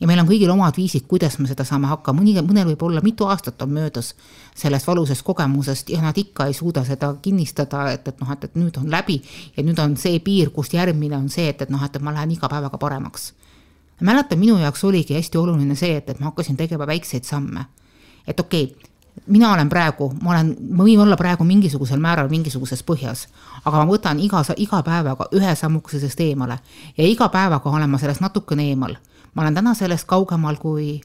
ja 0.00 0.06
meil 0.06 0.20
on 0.20 0.28
kõigil 0.28 0.50
omad 0.50 0.76
viisid, 0.76 1.06
kuidas 1.08 1.38
me 1.38 1.48
seda 1.48 1.64
saame 1.64 1.88
hakkama, 1.88 2.20
mõni, 2.20 2.34
mõnel 2.44 2.66
võib 2.72 2.82
olla 2.82 3.00
mitu 3.00 3.24
aastat 3.24 3.62
on 3.62 3.72
möödas 3.72 4.14
sellest 4.54 4.86
valusast 4.86 5.22
kogemusest 5.22 5.90
ja 5.90 6.02
nad 6.02 6.18
ikka 6.18 6.46
ei 6.46 6.54
suuda 6.54 6.84
seda 6.84 7.14
kinnistada, 7.22 7.90
et, 7.92 8.08
et 8.08 8.20
noh, 8.20 8.32
et, 8.32 8.44
et 8.44 8.54
nüüd 8.56 8.76
on 8.76 8.90
läbi 8.90 9.20
ja 9.56 9.64
nüüd 9.64 9.78
on 9.78 9.96
see 9.96 10.20
piir, 10.20 10.50
kust 10.50 10.74
järgmine 10.74 11.16
on 11.16 11.28
see, 11.28 11.48
et, 11.48 11.62
et 11.62 11.70
noh, 11.70 11.84
et 11.84 12.00
ma 12.00 12.12
lähen 12.12 12.36
iga 12.36 12.48
päevaga 12.48 12.78
paremaks. 12.78 13.32
mäletan, 14.00 14.38
minu 14.38 14.58
jaoks 14.58 14.84
oligi 14.84 15.14
hästi 15.14 15.38
oluline 15.38 15.76
see, 15.76 15.96
et, 15.96 16.10
et 16.10 16.20
ma 16.20 16.32
hakkasin 16.32 16.56
tegema 16.56 16.86
väikseid 16.86 17.24
samme. 17.24 17.64
et 18.26 18.40
okei 18.40 18.64
okay,, 18.64 18.89
mina 19.26 19.52
olen 19.52 19.68
praegu, 19.68 20.10
ma 20.22 20.30
olen, 20.34 20.56
ma 20.70 20.84
võin 20.84 21.00
olla 21.02 21.16
praegu 21.16 21.44
mingisugusel 21.46 22.00
määral 22.02 22.30
mingisuguses 22.30 22.82
põhjas, 22.86 23.26
aga 23.64 23.82
ma 23.82 23.86
võtan 23.88 24.20
iga, 24.22 24.42
iga 24.56 24.82
päevaga 24.86 25.28
ühe 25.36 25.54
sammukese 25.56 26.00
sellest 26.00 26.20
eemale 26.24 26.58
ja 26.96 27.06
iga 27.06 27.28
päevaga 27.28 27.70
olen 27.70 27.90
ma 27.90 27.98
sellest 27.98 28.24
natukene 28.24 28.68
eemal. 28.70 28.96
ma 29.34 29.42
olen 29.42 29.54
täna 29.54 29.74
sellest 29.74 30.06
kaugemal 30.10 30.56
kui 30.58 31.00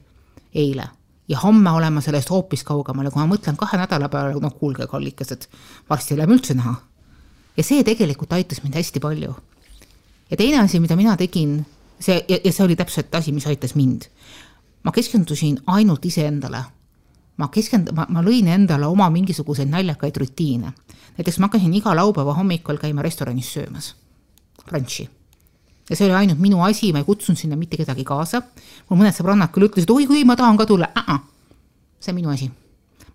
eile 0.54 0.88
ja 1.28 1.38
homme 1.38 1.70
olen 1.70 1.92
ma 1.92 2.00
sellest 2.00 2.30
hoopis 2.30 2.64
kaugemal 2.64 3.06
ja 3.06 3.10
kui 3.10 3.22
ma 3.22 3.28
mõtlen 3.30 3.56
kahe 3.56 3.78
nädala 3.78 4.08
peale, 4.08 4.34
no 4.40 4.50
kuulge, 4.50 4.86
kallikesed, 4.86 5.46
varsti 5.90 6.14
ei 6.14 6.18
lähe 6.18 6.34
üldse 6.34 6.54
näha. 6.54 6.74
ja 7.56 7.62
see 7.64 7.84
tegelikult 7.84 8.32
aitas 8.32 8.62
mind 8.62 8.74
hästi 8.74 9.00
palju. 9.00 9.34
ja 10.30 10.36
teine 10.36 10.60
asi, 10.60 10.80
mida 10.80 10.96
mina 10.96 11.16
tegin, 11.16 11.64
see 12.00 12.24
ja, 12.28 12.38
ja 12.44 12.52
see 12.52 12.64
oli 12.64 12.76
täpselt 12.76 13.14
asi, 13.14 13.32
mis 13.32 13.46
aitas 13.46 13.74
mind. 13.74 14.08
ma 14.82 14.92
keskendusin 14.92 15.60
ainult 15.66 16.04
iseendale 16.04 16.64
ma 17.36 17.48
keskend-, 17.52 17.92
ma, 17.96 18.06
ma 18.08 18.22
lõin 18.24 18.48
endale 18.52 18.88
oma 18.88 19.08
mingisuguseid 19.12 19.70
naljakaid 19.70 20.16
rutiine. 20.22 20.72
näiteks 21.16 21.38
ma 21.38 21.48
hakkasin 21.48 21.74
iga 21.74 21.94
laupäeva 21.96 22.34
hommikul 22.36 22.80
käima 22.80 23.02
restoranis 23.04 23.52
söömas, 23.52 23.94
brunch'i. 24.64 25.08
ja 25.90 25.96
see 25.96 26.06
oli 26.08 26.14
ainult 26.14 26.40
minu 26.40 26.62
asi, 26.64 26.92
ma 26.92 27.02
ei 27.02 27.08
kutsunud 27.08 27.38
sinna 27.38 27.56
mitte 27.56 27.76
kedagi 27.76 28.04
kaasa. 28.04 28.42
mul 28.88 29.00
mõned 29.00 29.16
sõbrannad 29.16 29.52
küll 29.52 29.68
ütlesid, 29.68 29.90
oi 29.90 30.06
kui 30.06 30.24
ma 30.24 30.36
tahan 30.36 30.56
ka 30.56 30.66
tulla 30.66 30.88
uh, 30.96 31.02
-uh. 31.02 31.20
see 32.00 32.12
on 32.12 32.20
minu 32.20 32.30
asi. 32.32 32.50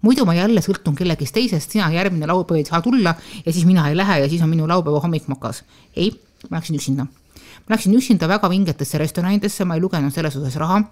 muidu 0.01 0.25
ma 0.25 0.35
jälle 0.35 0.61
sõltun 0.61 0.95
kellegist 0.95 1.33
teisest, 1.33 1.71
sina 1.71 1.91
järgmine 1.91 2.27
laupäev 2.27 2.57
ei 2.57 2.65
saa 2.65 2.81
tulla 2.81 3.15
ja 3.45 3.53
siis 3.53 3.65
mina 3.65 3.89
ei 3.89 3.97
lähe 3.97 4.19
ja 4.21 4.29
siis 4.29 4.41
on 4.41 4.49
minu 4.49 4.67
laupäeva 4.67 4.99
hommik 4.99 5.27
mokas. 5.27 5.63
ei, 5.95 6.11
ma 6.49 6.57
läksin 6.57 6.75
üksinda. 6.75 7.05
ma 7.05 7.75
läksin 7.75 7.95
üksinda 7.95 8.27
väga 8.27 8.49
vingetesse 8.49 8.97
restoranidesse, 8.97 9.65
ma 9.65 9.75
ei 9.75 9.81
lugenud 9.81 10.13
selles 10.13 10.35
osas 10.35 10.55
raha 10.55 10.83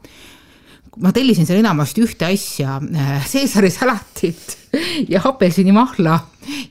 ma 0.98 1.12
tellisin 1.14 1.46
seal 1.48 1.62
enamasti 1.62 2.04
ühte 2.04 2.28
asja, 2.30 2.80
äh, 2.80 3.28
salatit 3.70 4.58
ja 5.14 5.22
apelsinimahla 5.24 6.16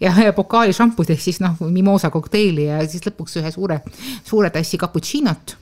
ja 0.01 0.13
ühe 0.13 0.33
pokaali 0.37 0.75
šampust 0.75 1.13
ehk 1.15 1.23
siis 1.23 1.41
noh, 1.45 1.57
mimosa 1.71 2.11
kokteili 2.11 2.67
ja 2.69 2.81
siis 2.89 3.05
lõpuks 3.07 3.39
ühe 3.41 3.53
suure, 3.55 3.81
suure 4.25 4.51
tassi 4.51 4.81
cappuccinot 4.81 5.57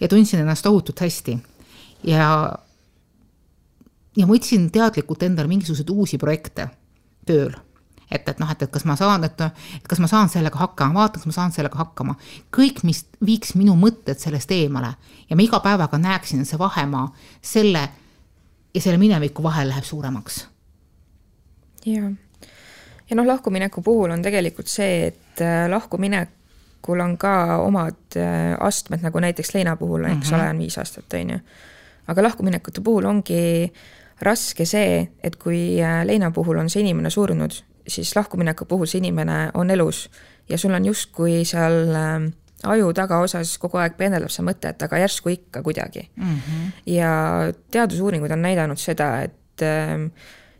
ja 0.00 0.08
tundsin 0.08 0.42
ennast 0.42 0.66
tohutult 0.66 1.00
hästi. 1.00 1.38
ja, 2.10 2.26
ja 4.16 4.26
ma 4.26 4.34
võtsin 4.34 4.70
teadlikult 4.72 5.22
endale 5.22 5.48
mingisuguseid 5.48 5.90
uusi 5.94 6.18
projekte 6.18 6.70
tööl 7.26 7.54
et, 8.10 8.28
et 8.28 8.40
noh, 8.42 8.50
et, 8.50 8.62
et 8.62 8.70
kas 8.70 8.84
ma 8.84 8.96
saan, 8.98 9.24
et, 9.24 9.40
et 9.76 9.88
kas 9.88 10.00
ma 10.02 10.08
saan 10.10 10.28
sellega 10.28 10.58
hakkama, 10.58 10.94
vaatan, 10.98 11.22
kas 11.22 11.30
ma 11.30 11.36
saan 11.36 11.52
sellega 11.54 11.78
hakkama. 11.78 12.16
kõik, 12.56 12.82
mis 12.82 13.04
viiks 13.26 13.54
minu 13.54 13.76
mõtted 13.78 14.18
sellest 14.18 14.50
eemale 14.56 14.94
ja 15.30 15.36
ma 15.36 15.46
iga 15.46 15.60
päevaga 15.60 15.98
näeksin, 15.98 16.42
et 16.42 16.48
see 16.48 16.58
vahemaa 16.58 17.06
selle 17.42 17.88
ja 18.74 18.80
selle 18.80 18.98
mineviku 18.98 19.42
vahel 19.42 19.70
läheb 19.70 19.84
suuremaks. 19.84 20.48
jaa. 21.86 22.10
ja 23.10 23.16
noh, 23.16 23.26
lahkumineku 23.26 23.82
puhul 23.82 24.10
on 24.10 24.22
tegelikult 24.22 24.68
see, 24.68 25.06
et 25.06 25.44
äh, 25.44 25.68
lahkuminekul 25.70 27.00
on 27.00 27.16
ka 27.18 27.62
omad 27.62 28.18
äh, 28.18 28.56
astmed, 28.60 29.02
nagu 29.06 29.20
näiteks 29.20 29.54
Leina 29.54 29.76
puhul, 29.76 30.04
eks 30.04 30.14
mm 30.14 30.22
-hmm. 30.22 30.40
ole, 30.40 30.50
on 30.50 30.58
viis 30.58 30.78
aastat, 30.78 31.12
on 31.14 31.30
ju. 31.30 31.38
aga 32.06 32.22
lahkuminekute 32.22 32.80
puhul 32.80 33.04
ongi 33.04 33.72
raske 34.20 34.64
see, 34.64 35.08
et 35.22 35.36
kui 35.36 35.82
äh, 35.82 36.04
Leina 36.06 36.30
puhul 36.30 36.58
on 36.58 36.70
see 36.70 36.80
inimene 36.80 37.10
surnud, 37.10 37.62
siis 37.88 38.16
lahkumineku 38.16 38.64
puhul 38.64 38.86
see 38.86 38.98
inimene 38.98 39.50
on 39.54 39.70
elus 39.70 40.10
ja 40.48 40.58
sul 40.58 40.74
on 40.74 40.84
justkui 40.84 41.44
seal 41.44 41.94
äh, 41.94 42.32
aju 42.64 42.92
tagaosas 42.96 43.54
kogu 43.58 43.80
aeg 43.80 43.96
pendeldab 43.96 44.32
see 44.32 44.44
mõte, 44.44 44.74
et 44.74 44.82
aga 44.82 45.00
järsku 45.04 45.32
ikka 45.32 45.62
kuidagi 45.62 46.10
mm. 46.16 46.36
-hmm. 46.36 46.72
ja 46.86 47.12
teadusuuringud 47.70 48.30
on 48.30 48.42
näidanud 48.42 48.78
seda, 48.78 49.20
et 49.22 49.62
äh, 49.62 50.10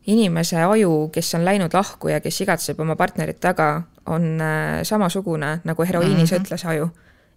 inimese 0.07 0.63
aju, 0.63 1.11
kes 1.13 1.35
on 1.35 1.45
läinud 1.45 1.75
lahku 1.75 2.09
ja 2.09 2.21
kes 2.21 2.41
igatseb 2.41 2.81
oma 2.81 2.97
partnerit 2.97 3.41
taga, 3.41 3.83
on 4.07 4.41
äh, 4.41 4.81
samasugune 4.83 5.61
nagu 5.65 5.83
heroiinisõltlase 5.83 6.67
mm 6.67 6.71
-hmm. 6.71 6.75
aju. 6.75 6.91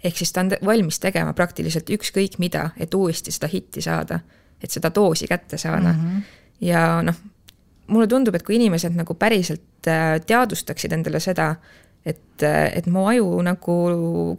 ehk 0.03 0.17
siis 0.17 0.33
ta 0.33 0.41
on 0.41 0.51
valmis 0.65 0.99
tegema 0.99 1.33
praktiliselt 1.33 1.89
ükskõik 1.89 2.39
mida, 2.39 2.69
et 2.77 2.93
uuesti 2.93 3.31
seda 3.31 3.47
hitti 3.47 3.81
saada, 3.81 4.19
et 4.63 4.71
seda 4.71 4.91
doosi 4.95 5.27
kätte 5.27 5.57
saada 5.57 5.93
mm. 5.93 5.99
-hmm. 5.99 6.21
ja 6.61 7.01
noh, 7.01 7.15
mulle 7.87 8.07
tundub, 8.07 8.35
et 8.35 8.43
kui 8.43 8.55
inimesed 8.55 8.95
nagu 8.95 9.13
päriselt 9.13 9.61
teadvustaksid 9.85 10.93
endale 10.95 11.19
seda, 11.23 11.53
et, 12.05 12.43
et 12.43 12.87
mu 12.91 13.07
aju 13.09 13.41
nagu 13.45 13.77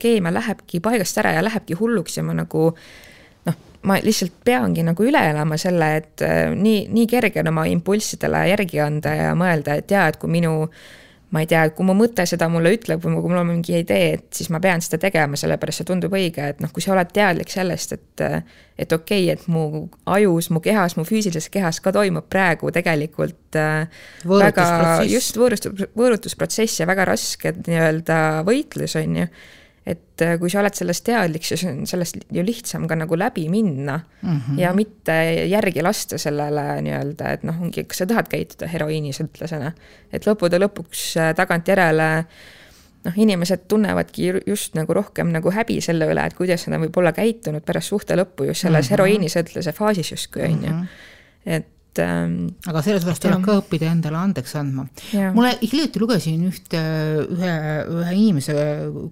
keemia 0.01 0.33
lähebki 0.35 0.81
paigast 0.85 1.19
ära 1.23 1.35
ja 1.37 1.45
lähebki 1.45 1.77
hulluks 1.79 2.19
ja 2.19 2.25
ma 2.27 2.37
nagu 2.37 2.71
noh, 3.47 3.61
ma 3.89 3.99
lihtsalt 4.05 4.37
peangi 4.45 4.85
nagu 4.87 5.07
üle 5.07 5.23
elama 5.31 5.59
selle, 5.61 5.91
et 6.01 6.25
äh, 6.25 6.51
nii, 6.57 6.87
nii 6.93 7.07
kerge 7.11 7.45
on 7.45 7.53
oma 7.55 7.67
impulssidele 7.71 8.45
järgi 8.51 8.83
anda 8.85 9.15
ja 9.19 9.33
mõelda, 9.39 9.79
et 9.81 9.91
jaa, 9.95 10.09
et 10.11 10.21
kui 10.21 10.33
minu 10.33 10.55
ma 11.35 11.43
ei 11.43 11.49
tea, 11.51 11.65
kui 11.75 11.87
mu 11.87 11.97
mõte 11.99 12.23
seda 12.31 12.47
mulle 12.53 12.71
ütleb 12.77 13.03
või 13.03 13.17
kui 13.19 13.33
mul 13.33 13.41
on 13.41 13.49
mingi 13.49 13.75
idee, 13.81 14.13
et 14.19 14.27
siis 14.39 14.51
ma 14.55 14.61
pean 14.63 14.83
seda 14.85 15.01
tegema, 15.03 15.39
sellepärast 15.39 15.83
see 15.83 15.89
tundub 15.89 16.15
õige, 16.15 16.47
et 16.55 16.61
noh, 16.63 16.71
kui 16.71 16.85
sa 16.85 16.93
oled 16.95 17.11
teadlik 17.15 17.51
sellest, 17.51 17.97
et 17.97 18.25
et 18.75 18.93
okei 18.93 19.29
okay,, 19.29 19.35
et 19.35 19.49
mu 19.51 19.87
ajus, 20.11 20.49
mu 20.55 20.63
kehas, 20.63 20.97
mu 20.99 21.05
füüsilises 21.07 21.51
kehas 21.53 21.79
ka 21.83 21.93
toimub 21.95 22.27
praegu 22.31 22.71
tegelikult 22.75 23.59
äh, 23.59 23.91
väga 24.27 24.69
just 25.11 25.39
võõrustus, 25.39 25.91
võõrutusprotsess 25.95 26.83
ja 26.83 26.89
väga 26.91 27.07
raske 27.11 27.55
nii-öelda 27.61 28.19
võitlus, 28.47 28.97
on 28.99 29.21
ju 29.23 29.29
et 29.87 30.23
äh, 30.25 30.39
kui 30.41 30.49
sa 30.51 30.63
oled 30.63 30.75
sellest 30.77 31.05
teadlik, 31.05 31.45
siis 31.45 31.65
on 31.69 31.83
sellest 31.89 32.23
ju 32.33 32.45
lihtsam 32.45 32.87
ka 32.89 32.97
nagu 32.97 33.19
läbi 33.19 33.49
minna 33.53 33.99
mm 34.23 34.41
-hmm. 34.41 34.59
ja 34.59 34.73
mitte 34.73 35.17
järgi 35.51 35.83
lasta 35.83 36.19
sellele 36.19 36.81
nii-öelda, 36.83 37.33
et 37.33 37.43
noh, 37.43 37.61
ongi, 37.63 37.85
kas 37.85 37.99
sa 37.99 38.07
tahad 38.07 38.29
käituda 38.29 38.67
heroiinisõltlasena. 38.67 39.73
et 40.13 40.27
lõppude 40.27 40.59
lõpuks 40.59 41.17
äh, 41.21 41.35
tagantjärele 41.35 42.25
noh, 43.05 43.13
inimesed 43.17 43.69
tunnevadki 43.69 44.33
just 44.47 44.75
nagu 44.75 44.95
rohkem 44.95 45.33
nagu 45.33 45.51
häbi 45.51 45.81
selle 45.81 46.09
üle, 46.09 46.27
et 46.27 46.35
kuidas 46.35 46.67
nad 46.67 46.81
võib 46.81 46.97
olla 46.97 47.13
käitunud 47.13 47.65
pärast 47.65 47.93
suhte 47.93 48.17
lõppu 48.17 48.49
just 48.49 48.61
selles 48.61 48.87
mm 48.87 48.89
-hmm. 48.89 48.91
heroiinisõltlase 48.91 49.73
faasis 49.73 50.11
justkui 50.11 50.43
on 50.43 50.65
ju. 50.65 50.73
Mhm. 50.73 50.85
et 51.47 51.67
et 51.95 52.03
ähm,. 52.03 52.55
aga 52.67 52.83
selles 52.83 53.03
suhtes 53.05 53.21
tuleb 53.23 53.43
ka 53.45 53.59
õppida 53.61 53.89
endale 53.93 54.19
andeks 54.19 54.55
andma. 54.59 54.87
mulle 55.35 55.55
hiljuti 55.63 56.01
lugesin 56.03 56.43
ühte, 56.49 56.81
ühe, 57.31 57.53
ühe 58.01 58.15
inimese 58.15 58.57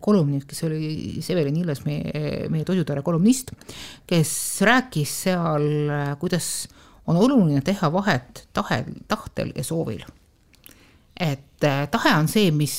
kolumnit, 0.03 0.47
kes 0.49 0.65
oli 0.67 1.23
Severin 1.23 1.61
Ilves, 1.63 1.85
meie, 1.87 2.49
meie 2.51 2.67
Toidutore 2.67 3.05
kolumnist, 3.07 3.55
kes 4.09 4.33
rääkis 4.67 5.15
seal, 5.29 5.69
kuidas 6.19 6.67
on 7.07 7.19
oluline 7.19 7.63
teha 7.63 7.91
vahet 7.93 8.47
tahel, 8.55 8.91
tahtel 9.09 9.55
ja 9.55 9.65
soovil. 9.65 10.03
et 11.21 11.63
äh, 11.63 11.87
tahe 11.91 12.17
on 12.19 12.27
see, 12.27 12.51
mis 12.51 12.75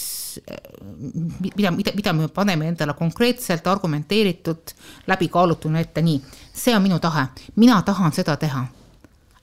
mida, 1.39 1.71
mida, 1.71 1.91
mida 1.95 2.13
me 2.13 2.27
paneme 2.27 2.67
endale 2.67 2.95
konkreetselt 2.97 3.67
argumenteeritud, 3.67 4.73
läbikaalutuna 5.07 5.79
ette, 5.79 6.01
nii, 6.01 6.19
see 6.51 6.75
on 6.75 6.83
minu 6.83 6.99
tahe, 6.99 7.29
mina 7.55 7.81
tahan 7.85 8.11
seda 8.11 8.35
teha 8.41 8.65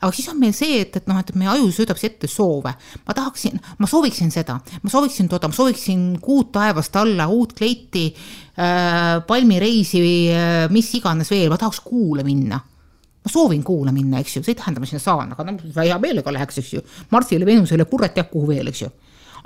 aga 0.01 0.13
siis 0.17 0.31
on 0.33 0.39
meil 0.41 0.55
see, 0.57 0.81
et, 0.81 0.97
et 0.97 1.09
noh, 1.11 1.19
et 1.21 1.35
meie 1.37 1.51
aju 1.53 1.69
söödab 1.75 2.01
ette 2.03 2.29
soove. 2.31 2.73
ma 3.07 3.17
tahaksin, 3.17 3.61
ma 3.79 3.89
sooviksin 3.91 4.33
seda, 4.33 4.59
ma 4.83 4.93
sooviksin 4.93 5.29
toda, 5.29 5.51
ma 5.51 5.57
sooviksin 5.57 6.19
kuud 6.25 6.51
taevast 6.55 6.97
alla, 6.97 7.29
uut 7.29 7.53
kleiti 7.59 8.09
äh,, 8.11 9.21
palmireisi 9.27 10.03
äh,, 10.33 10.67
mis 10.73 10.93
iganes 10.97 11.31
veel, 11.31 11.51
ma 11.53 11.61
tahaks 11.61 11.83
kuule 11.85 12.25
minna 12.27 12.61
ma 13.21 13.29
soovin 13.29 13.63
kuule 13.65 13.93
minna, 13.93 14.21
eks 14.21 14.37
ju, 14.37 14.43
see 14.43 14.55
ei 14.55 14.59
tähenda, 14.59 14.81
ma 14.81 14.89
sinna 14.89 15.03
saan, 15.03 15.33
aga 15.35 15.45
noh, 15.45 15.61
hea 15.77 15.97
meelega 16.01 16.33
läheks, 16.33 16.61
eks 16.63 16.71
ju. 16.73 16.81
Marsile, 17.13 17.45
Veenusele, 17.45 17.85
kurat 17.85 18.15
teab 18.17 18.31
kuhu 18.33 18.49
veel, 18.49 18.71
eks 18.73 18.87
ju. 18.87 18.89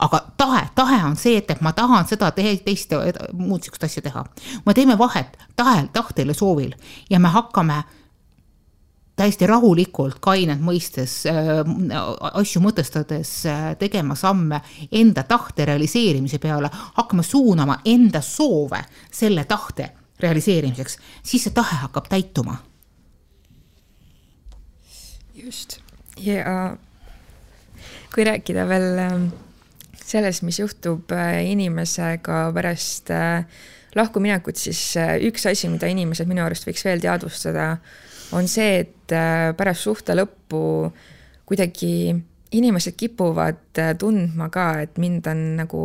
aga 0.05 0.21
tahe, 0.38 0.61
tahe 0.75 0.97
on 1.07 1.17
see, 1.19 1.37
et, 1.38 1.51
et 1.51 1.61
ma 1.62 1.71
tahan 1.75 2.07
seda 2.11 2.31
tehe, 2.35 2.57
teist, 2.67 2.95
muud 3.33 3.62
sihukest 3.62 3.85
asja 3.87 4.03
teha. 4.03 4.25
me 4.67 4.75
teeme 4.75 4.99
vahet 4.99 5.37
tahel, 5.57 5.87
tahtel 5.95 6.31
ja 6.31 6.35
soovil 6.35 6.75
ja 7.11 7.19
me 7.19 7.31
hakkame 7.35 7.83
täiesti 9.16 9.46
rahulikult, 9.46 10.18
kainelt 10.20 10.62
mõistes 10.64 11.20
äh,, 11.31 11.62
asju 12.35 12.62
mõtestades 12.64 13.33
äh, 13.46 13.66
tegema 13.79 14.16
samme 14.18 14.61
enda 14.92 15.22
tahte 15.29 15.66
realiseerimise 15.70 16.40
peale, 16.42 16.70
hakkama 16.98 17.22
suunama 17.22 17.79
enda 17.85 18.20
soove 18.20 18.83
selle 19.12 19.44
tahte 19.44 19.90
realiseerimiseks, 20.20 20.98
siis 21.22 21.46
see 21.46 21.55
tahe 21.55 21.83
hakkab 21.85 22.09
täituma. 22.11 22.57
just, 25.35 25.79
ja 26.16 26.77
kui 28.14 28.24
rääkida 28.24 28.64
veel 28.70 29.00
ähm, 29.03 29.27
sellest, 29.98 30.44
mis 30.46 30.61
juhtub 30.61 31.12
äh, 31.12 31.42
inimesega 31.50 32.46
pärast 32.55 33.11
äh, 33.11 33.44
lahkuminekut, 33.98 34.59
siis 34.59 34.80
äh, 35.00 35.16
üks 35.28 35.46
asi, 35.50 35.70
mida 35.72 35.88
inimesed 35.90 36.28
minu 36.30 36.44
arust 36.44 36.66
võiks 36.68 36.85
veel 36.87 37.02
teadvustada, 37.02 37.74
on 38.35 38.48
see, 38.50 38.85
et 38.85 39.14
äh, 39.14 39.50
pärast 39.57 39.87
suhte 39.87 40.16
lõppu 40.16 40.61
kuidagi 41.46 42.14
inimesed 42.54 42.96
kipuvad 42.98 43.83
äh, 43.83 43.94
tundma 43.98 44.50
ka, 44.54 44.70
et 44.85 45.00
mind 45.02 45.28
on 45.30 45.42
nagu 45.62 45.83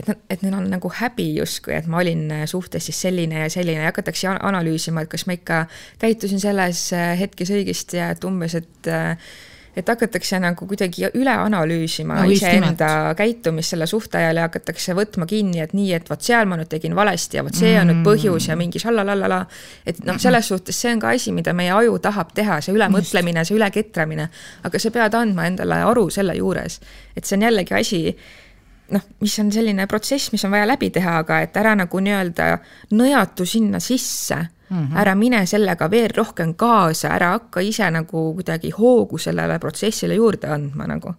et 0.00 0.06
nad, 0.08 0.20
et 0.32 0.40
neil 0.40 0.54
on 0.56 0.68
nagu 0.72 0.88
häbi 0.96 1.26
justkui, 1.36 1.74
et 1.76 1.88
ma 1.90 2.00
olin 2.00 2.22
suhtes 2.48 2.86
siis 2.88 3.00
selline 3.04 3.42
ja 3.42 3.50
selline 3.52 3.82
ja 3.82 3.90
hakatakse 3.90 4.30
analüüsima, 4.32 5.04
et 5.04 5.12
kas 5.12 5.26
ma 5.28 5.36
ikka 5.36 5.66
käitusin 6.00 6.40
selles 6.40 6.86
hetkes 7.20 7.52
õigesti 7.52 8.00
ja 8.00 8.08
et 8.14 8.24
umbes, 8.24 8.56
et 8.56 8.88
et 9.80 9.88
hakatakse 9.88 10.38
nagu 10.42 10.66
kuidagi 10.68 11.08
üle 11.18 11.32
analüüsima 11.32 12.20
no, 12.20 12.26
iseenda 12.30 12.90
käitumist 13.18 13.74
selle 13.74 13.88
suhte 13.90 14.20
ajal 14.20 14.42
ja 14.42 14.48
hakatakse 14.48 14.94
võtma 14.96 15.26
kinni, 15.30 15.62
et 15.64 15.72
nii, 15.76 15.92
et 15.96 16.10
vot 16.10 16.22
seal 16.24 16.48
ma 16.50 16.58
nüüd 16.60 16.70
tegin 16.72 16.96
valesti 16.96 17.40
ja 17.40 17.44
vot 17.46 17.56
see 17.56 17.72
on 17.80 17.90
nüüd 17.90 18.02
põhjus 18.06 18.50
ja 18.50 18.58
mingi 18.60 18.82
šalalala. 18.82 19.40
et 19.86 20.02
noh, 20.06 20.20
selles 20.20 20.50
suhtes 20.52 20.76
see 20.76 20.92
on 20.94 21.02
ka 21.02 21.14
asi, 21.16 21.32
mida 21.36 21.54
meie 21.56 21.72
aju 21.76 21.98
tahab 22.02 22.34
teha, 22.36 22.60
see 22.64 22.76
ülemõtlemine, 22.76 23.44
see 23.46 23.56
üleketramine. 23.56 24.28
aga 24.68 24.82
sa 24.82 24.92
pead 24.94 25.16
andma 25.18 25.48
endale 25.50 25.82
aru 25.88 26.08
selle 26.10 26.36
juures, 26.38 26.80
et 27.16 27.24
see 27.24 27.38
on 27.38 27.48
jällegi 27.48 27.76
asi 27.80 28.04
noh, 28.90 29.04
mis 29.22 29.38
on 29.40 29.50
selline 29.54 29.86
protsess, 29.90 30.32
mis 30.34 30.44
on 30.44 30.54
vaja 30.54 30.68
läbi 30.68 30.90
teha, 30.94 31.20
aga 31.24 31.40
et 31.46 31.56
ära 31.56 31.76
nagu 31.78 32.00
nii-öelda 32.02 32.56
nõjatu 32.96 33.46
sinna 33.48 33.80
sisse 33.82 34.40
mm. 34.70 34.76
-hmm. 34.76 34.98
ära 35.00 35.14
mine 35.14 35.46
sellega 35.46 35.90
veel 35.90 36.10
rohkem 36.16 36.54
kaasa, 36.54 37.08
ära 37.08 37.32
hakka 37.36 37.60
ise 37.60 37.90
nagu 37.90 38.34
kuidagi 38.34 38.70
hoogu 38.70 39.18
sellele 39.18 39.58
protsessile 39.58 40.14
juurde 40.14 40.48
andma 40.48 40.86
nagu 40.86 41.14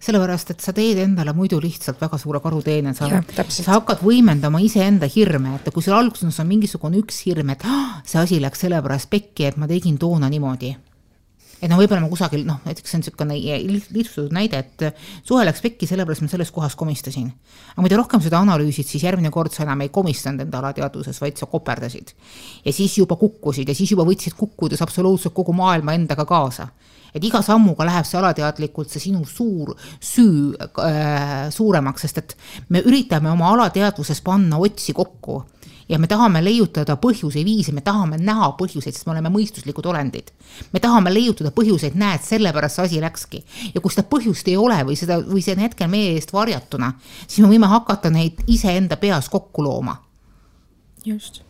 sellepärast, 0.00 0.50
et 0.50 0.60
sa 0.60 0.72
teed 0.72 0.98
endale 0.98 1.32
muidu 1.32 1.60
lihtsalt 1.60 2.00
väga 2.00 2.18
suure 2.18 2.40
karuteene, 2.40 2.94
sa, 2.94 3.08
sa 3.48 3.72
hakkad 3.72 4.04
võimendama 4.06 4.60
iseenda 4.62 5.06
hirme, 5.06 5.56
et 5.56 5.72
kui 5.74 5.82
sul 5.82 5.96
alguses 5.96 6.40
on 6.40 6.46
mingisugune 6.46 7.00
üks 7.02 7.24
hirm, 7.26 7.50
et 7.50 7.64
ah, 7.64 8.00
see 8.04 8.20
asi 8.20 8.40
läks 8.40 8.60
sellepärast 8.60 9.10
pekki, 9.10 9.44
et 9.46 9.56
ma 9.56 9.66
tegin 9.66 9.98
toona 9.98 10.30
niimoodi 10.30 10.76
et 11.64 11.70
noh, 11.72 11.80
võib-olla 11.80 12.04
ma 12.04 12.10
kusagil 12.12 12.44
noh, 12.44 12.60
näiteks 12.68 12.92
see 12.92 12.98
on 12.98 13.04
niisugune 13.04 13.36
lihtsustatud 13.96 14.34
näide, 14.36 14.60
et 14.60 15.04
suhe 15.24 15.44
läks 15.48 15.64
pekki, 15.64 15.88
sellepärast 15.88 16.24
ma 16.24 16.28
selles 16.28 16.52
kohas 16.52 16.76
komistasin. 16.76 17.30
aga 17.72 17.86
mida 17.86 17.98
rohkem 18.00 18.20
seda 18.24 18.42
analüüsid, 18.44 18.88
siis 18.88 19.06
järgmine 19.06 19.32
kord 19.32 19.54
sa 19.54 19.64
enam 19.64 19.80
ei 19.80 19.92
komistanud 19.94 20.44
enda 20.44 20.60
alateadvuses, 20.60 21.20
vaid 21.24 21.40
sa 21.40 21.48
koperdasid. 21.48 22.12
ja 22.64 22.72
siis 22.72 22.98
juba 22.98 23.16
kukkusid 23.16 23.68
ja 23.68 23.74
siis 23.74 23.94
juba 23.96 24.04
võtsid 24.04 24.36
kukkudes 24.36 24.82
absoluutselt 24.84 25.34
kogu 25.34 25.56
maailma 25.56 25.96
endaga 25.96 26.28
kaasa 26.28 26.68
et 27.14 27.24
iga 27.24 27.40
sammuga 27.46 27.86
läheb 27.86 28.06
see 28.08 28.18
alateadlikult 28.18 28.90
see 28.90 29.04
sinu 29.06 29.22
suur 29.28 29.72
süü 30.02 30.52
äh, 30.58 31.48
suuremaks, 31.54 32.06
sest 32.06 32.18
et 32.18 32.36
me 32.74 32.82
üritame 32.82 33.30
oma 33.30 33.52
alateadvuses 33.54 34.20
panna 34.26 34.58
otsi 34.58 34.92
kokku 34.96 35.44
ja 35.88 35.98
me 35.98 36.08
tahame 36.08 36.40
leiutada 36.44 36.96
põhjuseid, 37.00 37.44
viise, 37.46 37.72
me 37.76 37.82
tahame 37.84 38.18
näha 38.20 38.50
põhjuseid, 38.58 38.94
sest 38.94 39.06
me 39.08 39.14
oleme 39.14 39.32
mõistuslikud 39.32 39.86
olendid. 39.90 40.30
me 40.72 40.80
tahame 40.80 41.12
leiutada 41.12 41.52
põhjuseid, 41.54 41.96
näed, 42.00 42.24
sellepärast 42.24 42.80
see 42.80 42.84
asi 42.88 43.00
läkski. 43.00 43.44
ja 43.74 43.80
kui 43.80 43.92
seda 43.92 44.06
põhjust 44.08 44.48
ei 44.48 44.56
ole 44.56 44.80
või 44.84 44.96
seda, 44.96 45.20
või 45.20 45.42
see 45.44 45.56
on 45.56 45.64
hetkel 45.66 45.90
meie 45.90 46.14
eest 46.14 46.32
varjatuna, 46.32 46.92
siis 47.26 47.40
me 47.44 47.52
võime 47.52 47.70
hakata 47.70 48.10
neid 48.10 48.44
iseenda 48.46 48.96
peas 48.96 49.28
kokku 49.28 49.64
looma. 49.64 49.96
just. 51.04 51.42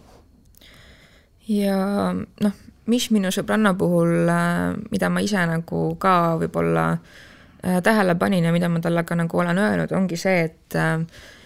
ja 1.49 2.13
noh, 2.15 2.59
mis 2.87 3.11
minu 3.11 3.31
sõbranna 3.33 3.75
puhul, 3.79 4.27
äh, 4.29 4.75
mida 4.91 5.09
ma 5.11 5.23
ise 5.25 5.47
nagu 5.47 5.87
ka 6.01 6.35
võib-olla 6.43 6.91
äh, 6.95 7.79
tähele 7.83 8.19
panin 8.19 8.45
ja 8.45 8.53
mida 8.53 8.69
ma 8.69 8.81
talle 8.81 9.05
ka 9.05 9.15
nagu 9.15 9.39
olen 9.39 9.59
öelnud, 9.59 9.93
ongi 9.93 10.19
see, 10.21 10.45
et 10.51 10.79
äh, 10.81 11.01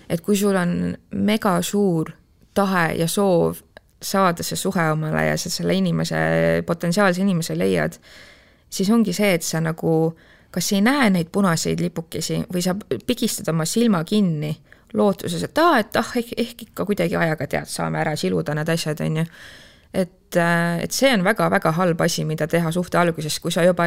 et 0.08 0.22
kui 0.24 0.36
sul 0.36 0.56
on 0.56 0.96
mega 1.12 1.58
suur 1.62 2.10
tahe 2.58 2.88
ja 2.98 3.06
soov 3.08 3.62
saada 4.02 4.44
see 4.46 4.58
suhe 4.58 4.90
omale 4.92 5.24
ja 5.26 5.36
sa 5.38 5.50
selle 5.50 5.74
inimese, 5.74 6.18
potentsiaalse 6.66 7.22
inimese 7.22 7.56
leiad, 7.58 7.98
siis 8.70 8.90
ongi 8.94 9.14
see, 9.16 9.32
et 9.38 9.46
sa 9.46 9.62
nagu 9.62 9.94
kas 10.54 10.72
ei 10.72 10.82
näe 10.84 11.10
neid 11.12 11.30
punaseid 11.32 11.80
lipukesi 11.82 12.40
või 12.52 12.62
sa 12.64 12.74
pigistad 13.06 13.50
oma 13.52 13.66
silma 13.68 14.04
kinni 14.06 14.54
lootuses, 14.94 15.42
et 15.44 15.58
aa, 15.60 15.80
et 15.82 15.96
ah, 16.00 16.12
ehk, 16.16 16.32
ehk 16.36 16.68
ikka 16.68 16.86
kuidagi 16.88 17.16
ajaga 17.18 17.46
tead, 17.46 17.68
saame 17.68 18.00
ära 18.00 18.14
siluda 18.16 18.54
need 18.56 18.70
asjad, 18.72 19.02
on 19.04 19.20
ju 19.20 19.26
et, 19.92 20.36
äh, 20.36 20.82
et 20.84 20.92
see 20.92 21.08
on 21.14 21.22
väga-väga 21.24 21.70
halb 21.78 22.00
asi, 22.04 22.24
mida 22.28 22.46
teha 22.50 22.70
suhte 22.72 22.98
alguses, 23.00 23.38
kui 23.40 23.52
sa 23.52 23.64
juba 23.64 23.86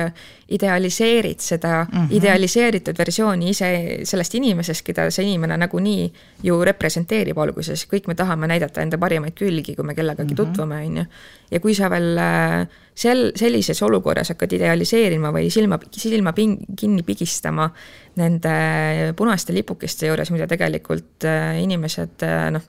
idealiseerid 0.49 1.39
seda 1.39 1.83
mm 1.83 1.97
-hmm. 1.97 2.13
idealiseeritud 2.17 2.97
versiooni 2.97 3.49
ise 3.49 3.99
sellest 4.03 4.35
inimesest, 4.35 4.85
keda 4.85 5.09
see 5.11 5.25
inimene 5.25 5.57
nagunii 5.57 6.13
ju 6.43 6.63
representeerib 6.65 7.37
alguses, 7.37 7.85
kõik 7.93 8.07
me 8.07 8.15
tahame 8.15 8.47
näidata 8.47 8.81
enda 8.81 8.97
parimaid 8.97 9.33
külgi, 9.33 9.75
kui 9.75 9.85
me 9.85 9.95
kellegagi 9.95 10.33
mm 10.33 10.37
-hmm. 10.37 10.45
tutvume, 10.45 10.75
on 10.75 10.97
ju. 10.97 11.05
ja 11.51 11.59
kui 11.59 11.75
sa 11.75 11.89
veel 11.89 12.17
äh, 12.17 12.67
sel, 12.95 13.31
sellises 13.35 13.81
olukorras 13.81 14.29
hakkad 14.29 14.53
idealiseerima 14.53 15.31
või 15.31 15.49
silma, 15.49 15.79
silma 15.91 16.33
ping, 16.33 16.57
kinni 16.79 17.03
pigistama 17.03 17.69
nende 18.15 19.13
punaste 19.15 19.53
lipukeste 19.53 20.07
juures, 20.07 20.31
mida 20.31 20.47
tegelikult 20.47 21.23
äh, 21.23 21.61
inimesed 21.63 22.25
noh, 22.51 22.61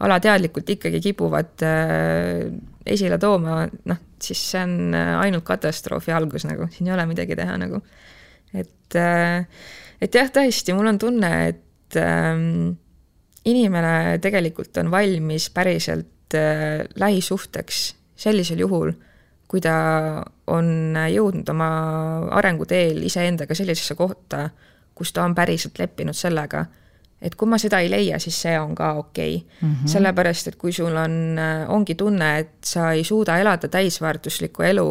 alateadlikult 0.00 0.70
ikkagi 0.70 1.00
kipuvad 1.00 1.62
äh, 1.62 2.75
esile 2.86 3.18
tooma, 3.22 3.64
noh, 3.90 4.02
siis 4.22 4.40
see 4.52 4.62
on 4.62 4.94
äh, 4.96 5.12
ainult 5.20 5.46
katastroofi 5.46 6.14
algus 6.14 6.46
nagu, 6.48 6.68
siin 6.72 6.90
ei 6.90 6.94
ole 6.96 7.06
midagi 7.10 7.36
teha 7.38 7.56
nagu. 7.60 7.82
et, 8.54 8.96
äh, 8.96 9.46
et 10.00 10.14
jah, 10.14 10.30
tõesti, 10.32 10.74
mul 10.76 10.92
on 10.92 11.00
tunne, 11.00 11.32
et 11.50 11.98
ähm, 12.00 12.76
inimene 13.46 14.18
tegelikult 14.22 14.78
on 14.82 14.90
valmis 14.90 15.50
päriselt 15.54 16.36
äh, 16.38 16.86
lähisuhteks 16.98 17.82
sellisel 18.16 18.62
juhul, 18.64 18.94
kui 19.46 19.60
ta 19.62 19.76
on 20.50 20.96
jõudnud 21.12 21.48
oma 21.52 21.68
arenguteel 22.38 23.04
iseendaga 23.06 23.54
sellisesse 23.54 23.94
kohta, 23.94 24.48
kus 24.96 25.12
ta 25.12 25.26
on 25.26 25.36
päriselt 25.36 25.78
leppinud 25.78 26.16
sellega 26.16 26.64
et 27.26 27.34
kui 27.34 27.48
ma 27.50 27.58
seda 27.60 27.80
ei 27.82 27.90
leia, 27.90 28.20
siis 28.22 28.38
see 28.46 28.54
on 28.58 28.74
ka 28.78 28.92
okei 29.00 29.36
okay. 29.36 29.46
mm. 29.60 29.72
-hmm. 29.72 29.92
sellepärast, 29.92 30.52
et 30.52 30.56
kui 30.56 30.72
sul 30.72 30.96
on, 30.96 31.16
äh, 31.38 31.64
ongi 31.70 31.94
tunne, 31.94 32.38
et 32.38 32.54
sa 32.64 32.92
ei 32.92 33.04
suuda 33.04 33.38
elada 33.38 33.68
täisväärtuslikku 33.68 34.62
elu 34.62 34.86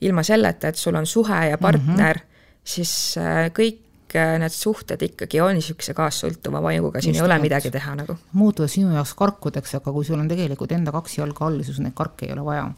ilma 0.00 0.22
selleta, 0.22 0.68
et 0.68 0.76
sul 0.76 0.94
on 0.94 1.06
suhe 1.06 1.48
ja 1.48 1.58
partner 1.58 2.16
mm, 2.16 2.22
-hmm. 2.22 2.60
siis 2.64 3.18
äh, 3.18 3.50
kõik 3.50 4.14
äh, 4.16 4.38
need 4.38 4.52
suhted 4.52 5.02
ikkagi 5.02 5.40
on 5.40 5.54
niisuguse 5.54 5.94
kaassõltuva 5.94 6.62
vajuga, 6.62 7.00
siin 7.00 7.14
Just 7.14 7.22
ei 7.22 7.26
ole 7.26 7.38
midagi 7.38 7.70
teha 7.70 7.94
nagu. 7.94 8.16
muutuvad 8.32 8.68
sinu 8.68 8.94
jaoks 8.94 9.14
karkudeks, 9.14 9.74
aga 9.74 9.92
kui 9.92 10.04
sul 10.04 10.18
on 10.20 10.28
tegelikult 10.28 10.72
enda 10.72 10.92
kaks 10.92 11.18
jalga 11.18 11.46
all, 11.46 11.62
siis 11.62 11.78
neid 11.78 11.94
karke 11.94 12.26
ei 12.26 12.32
ole 12.32 12.44
vaja 12.44 12.72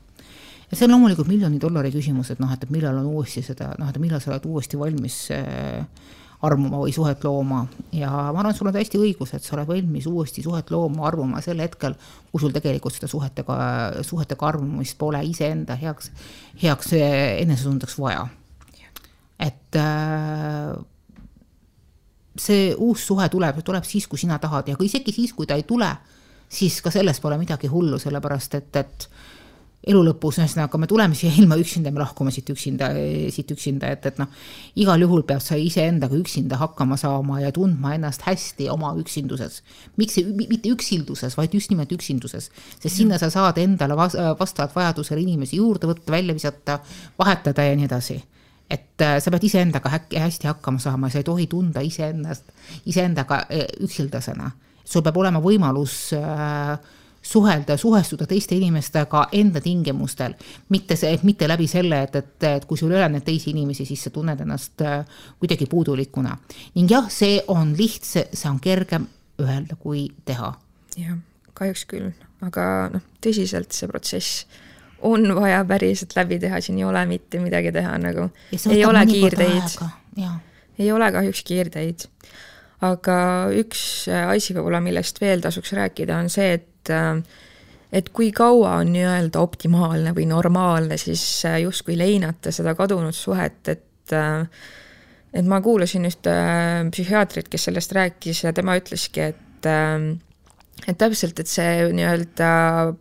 ja 0.70 0.76
see 0.76 0.86
on 0.86 0.90
loomulikult 0.90 1.28
miljoni 1.28 1.60
dollari 1.60 1.92
küsimus, 1.94 2.30
et 2.30 2.38
noh, 2.42 2.52
et 2.52 2.70
millal 2.70 2.98
on 2.98 3.06
uuesti 3.06 3.42
seda, 3.42 3.72
noh, 3.78 3.88
et 3.88 3.98
millal 4.02 4.20
sa 4.20 4.32
oled 4.32 4.46
uuesti 4.50 4.78
valmis 4.78 5.18
äh, 5.34 5.86
armuma 6.44 6.80
või 6.82 6.92
suhet 6.92 7.22
looma 7.24 7.62
ja 7.96 8.10
ma 8.10 8.40
arvan, 8.40 8.50
et 8.50 8.58
sul 8.58 8.68
on 8.68 8.74
täiesti 8.76 9.00
õigus, 9.00 9.32
et 9.34 9.44
sa 9.44 9.54
oled 9.56 9.68
valmis 9.70 10.08
uuesti 10.10 10.44
suhet 10.44 10.70
looma, 10.70 11.06
armuma 11.08 11.40
sel 11.44 11.60
hetkel, 11.64 11.96
kui 12.32 12.42
sul 12.42 12.52
tegelikult 12.54 12.96
seda 12.96 13.08
suhetega, 13.10 13.56
suhetega 14.04 14.50
armumist 14.50 14.98
pole 15.00 15.22
iseenda 15.24 15.78
heaks, 15.80 16.10
heaks 16.62 16.92
enesetundeks 16.98 17.96
vaja. 18.00 18.26
et 19.40 19.76
äh, 19.76 20.76
see 22.40 22.74
uus 22.76 23.06
suhe 23.06 23.28
tuleb, 23.32 23.60
tuleb 23.64 23.84
siis, 23.84 24.06
kui 24.08 24.20
sina 24.20 24.38
tahad 24.40 24.68
ja 24.68 24.76
isegi 24.80 25.12
siis, 25.12 25.32
kui 25.36 25.46
ta 25.48 25.56
ei 25.56 25.64
tule, 25.68 25.88
siis 26.48 26.80
ka 26.84 26.92
selles 26.94 27.20
pole 27.20 27.38
midagi 27.40 27.68
hullu, 27.68 27.98
sellepärast 27.98 28.54
et, 28.60 28.76
et 28.76 29.08
elu 29.86 30.00
lõpus, 30.08 30.40
ühesõnaga 30.40 30.78
me 30.82 30.88
tuleme 30.90 31.14
siia 31.14 31.30
ilma 31.38 31.58
üksinda, 31.60 31.92
me 31.94 32.02
lahkume 32.02 32.32
siit 32.34 32.48
üksinda, 32.50 32.88
siit 33.34 33.50
üksinda, 33.54 33.92
et, 33.94 34.06
et 34.10 34.18
noh, 34.18 34.30
igal 34.82 35.02
juhul 35.04 35.22
peab 35.28 35.42
sa 35.44 35.58
iseendaga 35.60 36.18
üksinda 36.18 36.58
hakkama 36.58 36.98
saama 36.98 37.38
ja 37.44 37.52
tundma 37.54 37.94
ennast 37.94 38.26
hästi 38.26 38.66
oma 38.72 38.92
üksinduses. 38.98 39.62
miks, 39.96 40.18
mitte 40.50 40.72
üksilduses, 40.74 41.36
vaid 41.38 41.54
just 41.54 41.70
nimelt 41.70 41.92
üksinduses, 41.94 42.50
sest 42.80 42.96
sinna 42.96 43.18
sa 43.22 43.30
saad 43.30 43.58
endale 43.62 43.96
vastavalt 43.96 44.74
vajadusele 44.74 45.22
inimesi 45.22 45.62
juurde 45.62 45.86
võtta, 45.92 46.10
välja 46.12 46.34
visata, 46.34 46.80
vahetada 47.18 47.70
ja 47.70 47.76
nii 47.78 47.86
edasi 47.86 48.18
et 48.70 49.02
äh, 49.02 49.18
sa 49.22 49.30
pead 49.30 49.44
iseendaga 49.46 49.90
hästi 49.94 50.48
hakkama 50.50 50.82
saama, 50.82 51.10
sa 51.10 51.20
ei 51.20 51.26
tohi 51.26 51.46
tunda 51.50 51.82
iseennast, 51.86 52.50
iseendaga 52.90 53.44
äh, 53.46 53.68
üksildasena. 53.86 54.50
sul 54.86 55.02
peab 55.02 55.16
olema 55.18 55.40
võimalus 55.42 56.12
äh, 56.14 56.78
suhelda, 57.26 57.76
suhestuda 57.76 58.26
teiste 58.26 58.56
inimestega 58.56 59.26
enda 59.36 59.60
tingimustel, 59.62 60.36
mitte 60.72 60.96
see, 60.98 61.16
mitte 61.26 61.48
läbi 61.50 61.66
selle, 61.70 62.02
et, 62.06 62.18
et, 62.20 62.46
et 62.48 62.66
kui 62.68 62.78
sul 62.78 62.94
ei 62.94 63.00
ole 63.00 63.08
neid 63.16 63.26
teisi 63.26 63.50
inimesi, 63.52 63.86
siis 63.88 64.06
sa 64.06 64.12
tunned 64.14 64.40
ennast 64.44 64.84
äh, 64.86 65.02
kuidagi 65.40 65.66
puudulikuna. 65.70 66.36
ning 66.76 66.90
jah, 66.90 67.10
see 67.12 67.40
on 67.52 67.74
lihtsam, 67.78 68.30
see 68.32 68.50
on 68.50 68.60
kergem 68.62 69.08
öelda 69.42 69.78
kui 69.80 70.06
teha. 70.24 70.52
jah, 70.96 71.18
kahjuks 71.58 71.84
küll, 71.90 72.12
aga 72.46 72.70
noh, 72.94 73.04
tõsiselt 73.24 73.74
see 73.74 73.90
protsess 73.90 74.46
on 75.06 75.26
vaja 75.36 75.60
päriselt 75.68 76.14
läbi 76.16 76.38
teha, 76.40 76.60
siin 76.64 76.78
ei 76.78 76.86
ole 76.88 77.04
mitte 77.10 77.40
midagi 77.42 77.74
teha 77.74 77.98
nagu. 78.00 78.30
ei 78.70 78.84
ole 78.86 79.06
kiirteid, 79.06 79.80
ei 80.78 80.92
ole 80.92 81.12
kahjuks 81.12 81.42
kiirteid 81.46 82.10
aga 82.84 83.18
üks 83.56 83.80
asi 84.12 84.54
võib-olla, 84.56 84.82
millest 84.84 85.20
veel 85.20 85.40
tasuks 85.44 85.72
rääkida, 85.76 86.18
on 86.20 86.28
see, 86.32 86.56
et 86.58 86.66
et 86.86 86.94
äh, 86.94 87.22
et 87.92 88.08
kui 88.12 88.32
kaua 88.34 88.80
on 88.82 88.90
nii-öelda 88.92 89.40
optimaalne 89.40 90.10
või 90.12 90.26
normaalne 90.28 90.98
siis 91.00 91.22
äh, 91.46 91.60
justkui 91.62 91.94
leinata 91.96 92.50
seda 92.52 92.74
kadunud 92.74 93.14
suhet, 93.14 93.62
et 93.68 94.12
äh, 94.12 94.46
et 95.36 95.46
ma 95.46 95.60
kuulasin 95.60 96.06
ühte 96.08 96.32
psühhiaatrit, 96.90 97.48
kes 97.52 97.68
sellest 97.68 97.92
rääkis 97.92 98.44
ja 98.44 98.52
tema 98.56 98.76
ütleski, 98.78 99.32
et 99.32 99.66
et 100.86 100.98
täpselt, 101.00 101.40
et 101.40 101.48
see 101.50 101.88
nii-öelda 101.96 102.48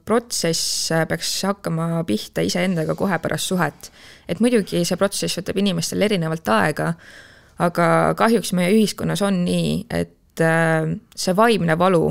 protsess 0.08 0.90
peaks 1.08 1.32
hakkama 1.46 2.04
pihta 2.08 2.42
iseendaga 2.44 2.96
kohe 2.98 3.20
pärast 3.22 3.52
suhet. 3.52 3.92
et 4.28 4.40
muidugi 4.40 4.84
see 4.86 4.98
protsess 4.98 5.38
võtab 5.40 5.60
inimestel 5.62 6.02
erinevalt 6.02 6.50
aega, 6.50 6.94
aga 7.60 7.88
kahjuks 8.18 8.54
meie 8.58 8.74
ühiskonnas 8.74 9.22
on 9.22 9.44
nii, 9.46 9.86
et 9.90 10.44
see 11.16 11.36
vaimne 11.38 11.78
valu 11.80 12.10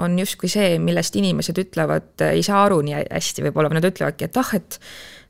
on 0.00 0.18
justkui 0.18 0.50
see, 0.50 0.74
millest 0.82 1.16
inimesed 1.20 1.58
ütlevad, 1.62 2.12
ei 2.30 2.42
saa 2.46 2.64
aru 2.66 2.80
nii 2.86 3.04
hästi 3.06 3.46
võib-olla, 3.46 3.70
või 3.70 3.80
nad 3.80 3.88
ütlevadki, 3.90 4.28
et 4.28 4.38
ah, 4.40 4.52
et 4.56 4.78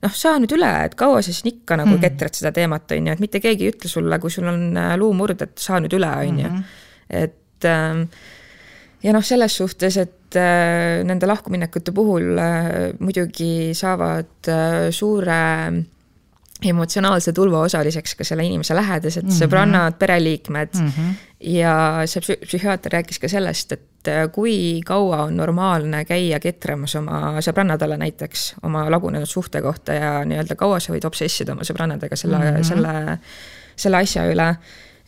noh, 0.04 0.16
saa 0.16 0.38
nüüd 0.40 0.54
üle, 0.56 0.70
et 0.86 0.96
kaua 0.98 1.20
sa 1.20 1.32
siis 1.32 1.44
ikka 1.50 1.78
nagu 1.80 1.92
hmm. 1.94 2.02
ketrad 2.04 2.38
seda 2.38 2.52
teemat, 2.56 2.90
on 2.96 3.10
ju, 3.10 3.16
et 3.16 3.22
mitte 3.22 3.42
keegi 3.42 3.66
ei 3.66 3.74
ütle 3.74 3.90
sulle, 3.92 4.20
kui 4.22 4.32
sul 4.32 4.48
on 4.50 4.66
äh, 4.80 4.94
luumurd, 5.00 5.44
et 5.44 5.60
saa 5.60 5.80
nüüd 5.82 5.94
üle, 5.98 6.10
on 6.10 6.42
ju. 6.44 6.50
Hmm. 6.50 6.66
et 7.10 7.68
ähm, 7.68 8.02
ja 9.04 9.14
noh, 9.16 9.24
selles 9.26 9.56
suhtes, 9.60 10.00
et 10.00 10.40
äh, 10.40 11.00
nende 11.06 11.28
lahkuminekute 11.28 11.94
puhul 11.96 12.32
äh, 12.40 12.68
muidugi 13.00 13.72
saavad 13.76 14.52
suure 14.94 15.40
emotsionaalse 16.60 17.32
tulva 17.32 17.62
osaliseks 17.64 18.18
ka 18.18 18.24
selle 18.26 18.44
inimese 18.44 18.74
lähedased 18.76 19.24
mm 19.24 19.30
-hmm. 19.30 19.44
sõbrannad, 19.44 19.96
pereliikmed 19.98 20.74
mm. 20.76 20.88
-hmm. 20.88 21.14
ja 21.56 22.02
see 22.04 22.36
psühhiaater 22.44 22.92
rääkis 22.92 23.18
ka 23.18 23.28
sellest, 23.28 23.72
et 23.72 23.89
kui 24.32 24.80
kaua 24.86 25.22
on 25.22 25.36
normaalne 25.36 26.04
käia 26.08 26.40
ketramas 26.40 26.94
oma 26.96 27.40
sõbrannadele 27.44 27.98
näiteks 28.00 28.46
oma 28.62 28.86
lagunenud 28.90 29.28
suhte 29.28 29.62
kohta 29.62 29.96
ja 29.96 30.12
nii-öelda 30.24 30.56
kaua 30.56 30.80
sa 30.80 30.94
võid 30.94 31.04
obsessida 31.06 31.52
oma 31.52 31.66
sõbrannadega 31.68 32.16
selle 32.16 32.38
mm, 32.38 32.56
-hmm. 32.56 32.62
selle, 32.62 33.18
selle 33.76 34.00
asja 34.00 34.24
üle. 34.30 34.54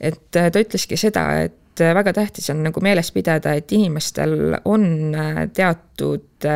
et 0.00 0.30
ta 0.30 0.60
ütleski 0.60 0.96
seda, 0.96 1.26
et 1.40 1.80
väga 1.94 2.12
tähtis 2.12 2.50
on 2.50 2.62
nagu 2.62 2.80
meeles 2.80 3.12
pidada, 3.12 3.54
et 3.54 3.72
inimestel 3.72 4.58
on 4.64 5.14
teatud 5.54 6.48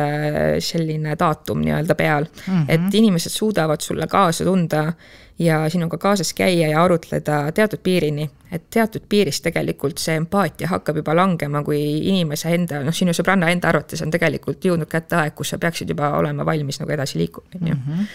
selline 0.59 1.15
daatum 1.19 1.61
nii-öelda 1.61 1.95
peal 1.95 2.25
mm, 2.25 2.53
-hmm. 2.53 2.65
et 2.67 2.93
inimesed 2.93 3.31
suudavad 3.31 3.81
sulle 3.81 4.07
kaasa 4.07 4.43
tunda 4.43 4.93
ja 5.39 5.69
sinuga 5.69 5.97
kaasas 5.97 6.33
käia 6.33 6.67
ja 6.67 6.83
arutleda 6.83 7.51
teatud 7.51 7.79
piirini. 7.83 8.29
et 8.51 8.63
teatud 8.69 9.01
piirist 9.09 9.43
tegelikult 9.43 9.97
see 9.99 10.15
empaatia 10.15 10.67
hakkab 10.71 10.95
juba 11.01 11.15
langema, 11.15 11.63
kui 11.63 11.81
inimese 12.07 12.53
enda, 12.55 12.79
noh, 12.83 12.95
sinu 12.95 13.11
sõbranna 13.13 13.49
enda 13.51 13.67
arvates 13.67 14.01
on 14.01 14.11
tegelikult 14.11 14.63
jõudnud 14.65 14.87
kätte 14.87 15.17
aeg, 15.19 15.35
kus 15.35 15.51
sa 15.51 15.59
peaksid 15.59 15.89
juba 15.91 16.13
olema 16.15 16.45
valmis 16.45 16.79
nagu 16.79 16.93
edasi 16.95 17.19
liikuma, 17.19 17.47
on 17.59 17.67
ju 17.67 17.75
mhm. 17.75 18.05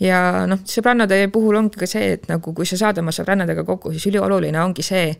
ja 0.00 0.18
noh, 0.50 0.64
sõbrannade 0.66 1.20
puhul 1.32 1.60
ongi 1.60 1.78
ka 1.78 1.86
see, 1.86 2.16
et 2.16 2.26
nagu 2.28 2.54
kui 2.54 2.66
sa 2.66 2.80
saad 2.82 2.98
oma 2.98 3.14
sõbrannadega 3.14 3.64
kokku, 3.64 3.94
siis 3.94 4.10
ülioluline 4.10 4.60
ongi 4.60 4.82
see, 4.82 5.14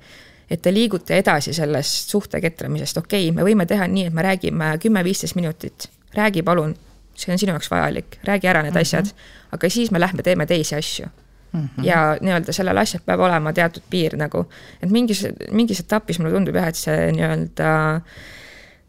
et 0.50 0.62
te 0.62 0.74
liigute 0.74 1.14
edasi 1.22 1.54
sellest 1.54 2.10
suhte 2.10 2.42
ketramisest, 2.42 2.98
okei 2.98 3.30
okay,, 3.30 3.36
me 3.36 3.46
võime 3.46 3.68
teha 3.70 3.86
nii, 3.86 4.10
et 4.10 4.18
me 4.18 4.26
räägime 4.26 4.74
kümme-viisteist 4.82 5.38
minutit, 5.38 5.88
räägi 6.18 6.42
palun, 6.42 6.74
see 7.14 7.32
on 7.32 7.38
sinu 7.38 7.54
jaoks 7.54 7.70
vajalik, 7.70 8.18
räägi 8.26 8.50
ära 8.50 8.66
need 8.66 8.74
mm 8.74 8.76
-hmm. 8.76 8.82
asjad, 8.82 9.14
aga 9.52 9.70
siis 9.70 9.90
me 9.90 10.00
lähme 10.00 10.22
teeme 10.26 10.46
teisi 10.46 10.74
asju 10.74 11.06
Mm 11.52 11.60
-hmm. 11.60 11.84
ja 11.84 12.16
nii-öelda 12.20 12.52
sellel 12.52 12.78
asjal 12.78 13.02
peab 13.06 13.20
olema 13.20 13.52
teatud 13.52 13.82
piir 13.90 14.16
nagu, 14.16 14.44
et 14.82 14.90
mingis, 14.90 15.26
mingis 15.50 15.80
etapis 15.80 16.18
mulle 16.18 16.34
tundub 16.34 16.54
jah, 16.54 16.68
et 16.68 16.76
see 16.78 17.12
nii-öelda 17.12 17.72
äh, 17.96 18.02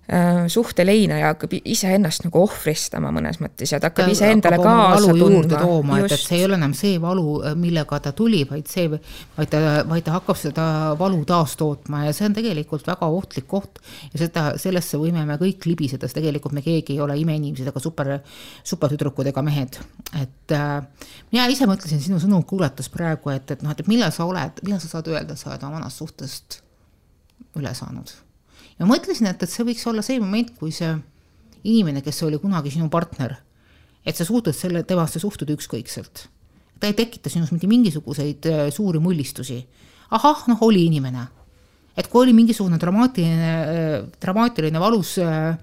Äh, 0.10 0.48
suhteleinaja 0.48 1.28
hakkab 1.30 1.52
iseennast 1.62 2.24
nagu 2.26 2.42
ohvristama 2.42 3.12
mõnes 3.14 3.38
mõttes 3.40 3.70
ja 3.70 3.78
ta 3.80 3.92
hakkab 3.92 4.10
iseendale 4.10 4.58
kaasa 4.60 5.12
tundma. 5.14 6.00
et, 6.02 6.16
et 6.16 6.24
see 6.24 6.40
ei 6.40 6.48
ole 6.48 6.58
enam 6.58 6.72
see 6.76 6.96
valu, 7.00 7.36
äh, 7.46 7.54
millega 7.56 8.00
ta 8.02 8.12
tuli, 8.18 8.42
vaid 8.50 8.66
see, 8.68 8.90
vaid 8.90 9.52
ta, 9.54 9.62
vaid 9.88 10.04
ta 10.04 10.16
hakkab 10.18 10.40
seda 10.42 10.66
valu 11.00 11.22
taastootma 11.30 12.02
ja 12.08 12.16
see 12.18 12.26
on 12.28 12.36
tegelikult 12.36 12.90
väga 12.90 13.08
ohtlik 13.08 13.46
koht. 13.52 13.78
ja 14.10 14.24
seda, 14.24 14.48
sellesse 14.64 14.98
võime 15.00 15.22
me 15.30 15.38
kõik 15.40 15.70
libiseda, 15.70 16.10
sest 16.10 16.18
tegelikult 16.18 16.58
me 16.58 16.66
keegi 16.66 16.98
ei 16.98 17.06
ole 17.06 17.20
imeinimesed 17.22 17.70
ega 17.70 17.84
super, 17.86 18.12
supertüdrukud 18.74 19.30
ega 19.30 19.46
mehed. 19.46 19.80
et 20.18 20.58
äh, 20.58 21.06
mina 21.30 21.46
ise 21.54 21.70
mõtlesin 21.70 22.02
sinu 22.02 22.18
sõnu 22.20 22.42
kuulates 22.50 22.90
praegu, 22.90 23.32
et, 23.38 23.54
et 23.54 23.62
noh, 23.62 23.78
et 23.78 23.88
millal 23.88 24.12
sa 24.12 24.26
oled, 24.26 24.66
millal 24.66 24.82
sa 24.82 24.92
saad 24.98 25.14
öelda, 25.14 25.38
sa 25.38 25.54
oled 25.54 25.70
oma 25.70 25.78
vanast 25.78 26.04
suhtest 26.04 26.60
üle 27.62 27.78
saanud 27.78 28.12
ja 28.82 28.90
mõtlesin, 28.90 29.30
et, 29.30 29.44
et 29.44 29.52
see 29.52 29.66
võiks 29.68 29.86
olla 29.90 30.04
see 30.06 30.20
moment, 30.22 30.52
kui 30.58 30.74
see 30.74 30.92
inimene, 31.70 32.02
kes 32.02 32.24
oli 32.26 32.40
kunagi 32.42 32.74
sinu 32.74 32.90
partner, 32.92 33.36
et 34.06 34.18
sa 34.18 34.26
suhtud 34.26 34.56
selle, 34.58 34.82
temasse 34.88 35.22
suhtuda 35.22 35.54
ükskõikselt. 35.54 36.28
ta 36.82 36.90
ei 36.90 36.96
tekita 36.98 37.30
sinus 37.30 37.52
mitte 37.54 37.70
mingisuguseid 37.70 38.48
äh, 38.50 38.62
suuri 38.74 39.00
mullistusi. 39.00 39.66
ahah, 40.10 40.48
noh, 40.48 40.62
oli 40.62 40.86
inimene. 40.86 41.28
et 41.96 42.08
kui 42.08 42.24
oli 42.24 42.34
mingisugune 42.34 42.80
dramaatiline, 42.82 43.52
äh, 43.52 44.08
dramaatiline 44.22 44.80
valus 44.80 45.18
äh, 45.20 45.54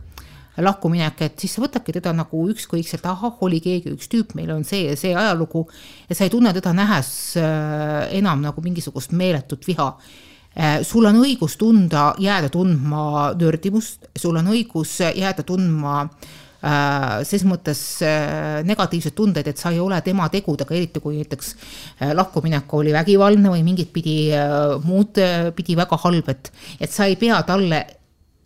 lahkuminek, 0.58 1.20
et 1.22 1.38
siis 1.38 1.54
sa 1.54 1.62
võtadki 1.62 1.92
teda 1.94 2.12
nagu 2.12 2.44
ükskõikselt, 2.52 3.02
ahah, 3.06 3.34
oli 3.42 3.58
keegi, 3.60 3.94
üks 3.94 4.06
tüüp, 4.10 4.34
meil 4.34 4.50
on 4.54 4.62
see 4.66 4.86
ja 4.86 4.94
see 4.98 5.14
ajalugu 5.14 5.66
ja 6.08 6.14
sa 6.14 6.26
ei 6.26 6.30
tunne 6.30 6.54
teda 6.54 6.72
nähes 6.74 7.10
enam 7.38 8.42
nagu 8.42 8.62
mingisugust 8.62 9.14
meeletut 9.14 9.66
viha 9.66 9.92
Äh, 9.96 10.27
sul 10.82 11.06
on 11.06 11.20
õigus 11.22 11.56
tunda, 11.58 12.12
jääda 12.18 12.50
tundma 12.50 13.32
nördimust, 13.38 14.10
sul 14.18 14.36
on 14.40 14.50
õigus 14.50 14.96
jääda 15.00 15.44
tundma 15.46 16.00
äh, 16.02 17.20
ses 17.28 17.44
mõttes 17.46 17.82
negatiivseid 18.66 19.14
tundeid, 19.14 19.52
et 19.52 19.60
sa 19.60 19.70
ei 19.74 19.78
ole 19.80 20.00
tema 20.02 20.26
tegudega, 20.32 20.74
eriti 20.74 21.02
kui 21.04 21.20
näiteks 21.20 21.54
lahkuminek 22.18 22.74
oli 22.74 22.94
vägivaldne 22.96 23.52
või 23.54 23.62
mingit 23.66 23.92
pidi 23.94 24.18
muud 24.84 25.22
pidi 25.54 25.78
väga 25.78 26.00
halb, 26.04 26.34
et, 26.34 26.50
et 26.80 26.90
sa 26.90 27.06
ei 27.06 27.16
pea 27.20 27.38
talle 27.46 27.84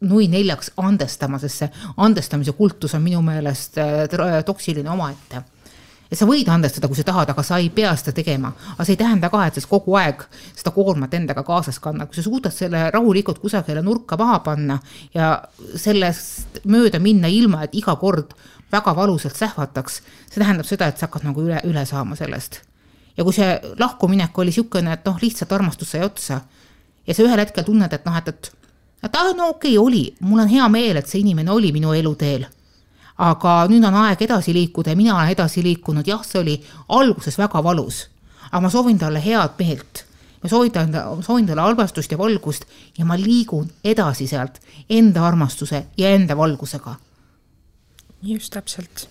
nui 0.03 0.27
neljaks 0.29 0.73
andestama, 0.83 1.39
sest 1.39 1.63
see 1.63 1.89
andestamise 2.03 2.53
kultus 2.59 2.95
on 2.99 3.05
minu 3.05 3.23
meelest 3.25 3.79
toksiline 4.45 4.91
omaette 4.91 5.45
et 6.13 6.21
sa 6.21 6.27
võid 6.29 6.49
andestada, 6.53 6.89
kui 6.91 6.99
sa 6.99 7.07
tahad, 7.09 7.31
aga 7.33 7.43
sa 7.47 7.57
ei 7.63 7.71
pea 7.73 7.95
seda 7.97 8.13
tegema. 8.19 8.53
aga 8.75 8.85
see 8.85 8.93
ei 8.93 9.01
tähenda 9.01 9.31
ka, 9.33 9.47
et 9.47 9.57
sa 9.57 9.69
kogu 9.69 9.97
aeg 9.97 10.27
seda 10.53 10.71
koormat 10.75 11.15
endaga 11.17 11.43
kaasas 11.47 11.81
kannad, 11.81 12.11
kui 12.11 12.19
sa 12.19 12.27
suudad 12.27 12.53
selle 12.53 12.85
rahulikult 12.93 13.41
kusagile 13.41 13.83
nurka 13.83 14.19
maha 14.21 14.43
panna 14.45 14.79
ja 15.15 15.33
sellest 15.75 16.61
mööda 16.69 17.01
minna, 17.01 17.33
ilma 17.33 17.65
et 17.65 17.79
iga 17.81 17.97
kord 17.97 18.37
väga 18.73 18.95
valusalt 18.97 19.37
sähvataks, 19.41 20.01
see 20.29 20.41
tähendab 20.41 20.69
seda, 20.69 20.91
et 20.93 21.01
sa 21.01 21.09
hakkad 21.09 21.25
nagu 21.29 21.45
üle, 21.45 21.61
üle 21.69 21.87
saama 21.89 22.17
sellest. 22.17 22.61
ja 23.17 23.25
kui 23.25 23.33
see 23.37 23.57
lahkuminek 23.81 24.39
oli 24.39 24.53
niisugune, 24.53 24.93
et 24.93 25.09
noh, 25.09 25.17
lihtsalt 25.21 25.53
armastus 25.53 25.97
sai 25.97 26.05
otsa 26.05 26.43
ja 27.07 27.15
sa 27.15 27.25
ühel 27.25 27.41
hetkel 27.41 27.65
tunned, 27.65 27.93
et 27.93 28.05
noh, 28.05 28.17
et, 28.21 28.53
et 29.01 29.17
ah, 29.17 29.33
no 29.37 29.55
okei 29.57 29.79
okay,, 29.79 29.79
oli, 29.81 30.05
mul 30.21 30.45
on 30.45 30.53
hea 30.53 30.69
meel, 30.69 31.01
et 31.01 31.09
see 31.09 31.25
inimene 31.25 31.53
oli 31.53 31.73
minu 31.73 31.97
eluteel 31.97 32.49
aga 33.19 33.67
nüüd 33.69 33.85
on 33.85 33.95
aeg 34.05 34.23
edasi 34.23 34.55
liikuda 34.55 34.91
ja 34.91 34.97
mina 34.97 35.17
olen 35.17 35.35
edasi 35.35 35.63
liikunud, 35.63 36.07
jah, 36.07 36.25
see 36.25 36.41
oli 36.41 36.57
alguses 36.89 37.39
väga 37.39 37.63
valus, 37.65 38.07
aga 38.51 38.61
ma 38.61 38.71
soovin 38.71 38.99
talle 38.99 39.21
head 39.25 39.59
meelt 39.59 40.07
ma 40.43 40.51
soovitan, 40.51 40.93
soovin 41.23 41.47
talle 41.47 41.63
armastust 41.63 42.13
ja 42.13 42.19
valgust 42.19 42.67
ja 42.99 43.07
ma 43.07 43.17
liigun 43.19 43.71
edasi 43.85 44.27
sealt 44.27 44.61
enda 44.91 45.27
armastuse 45.27 45.87
ja 45.99 46.11
enda 46.17 46.37
valgusega. 46.37 46.95
just 48.23 48.53
täpselt. 48.53 49.09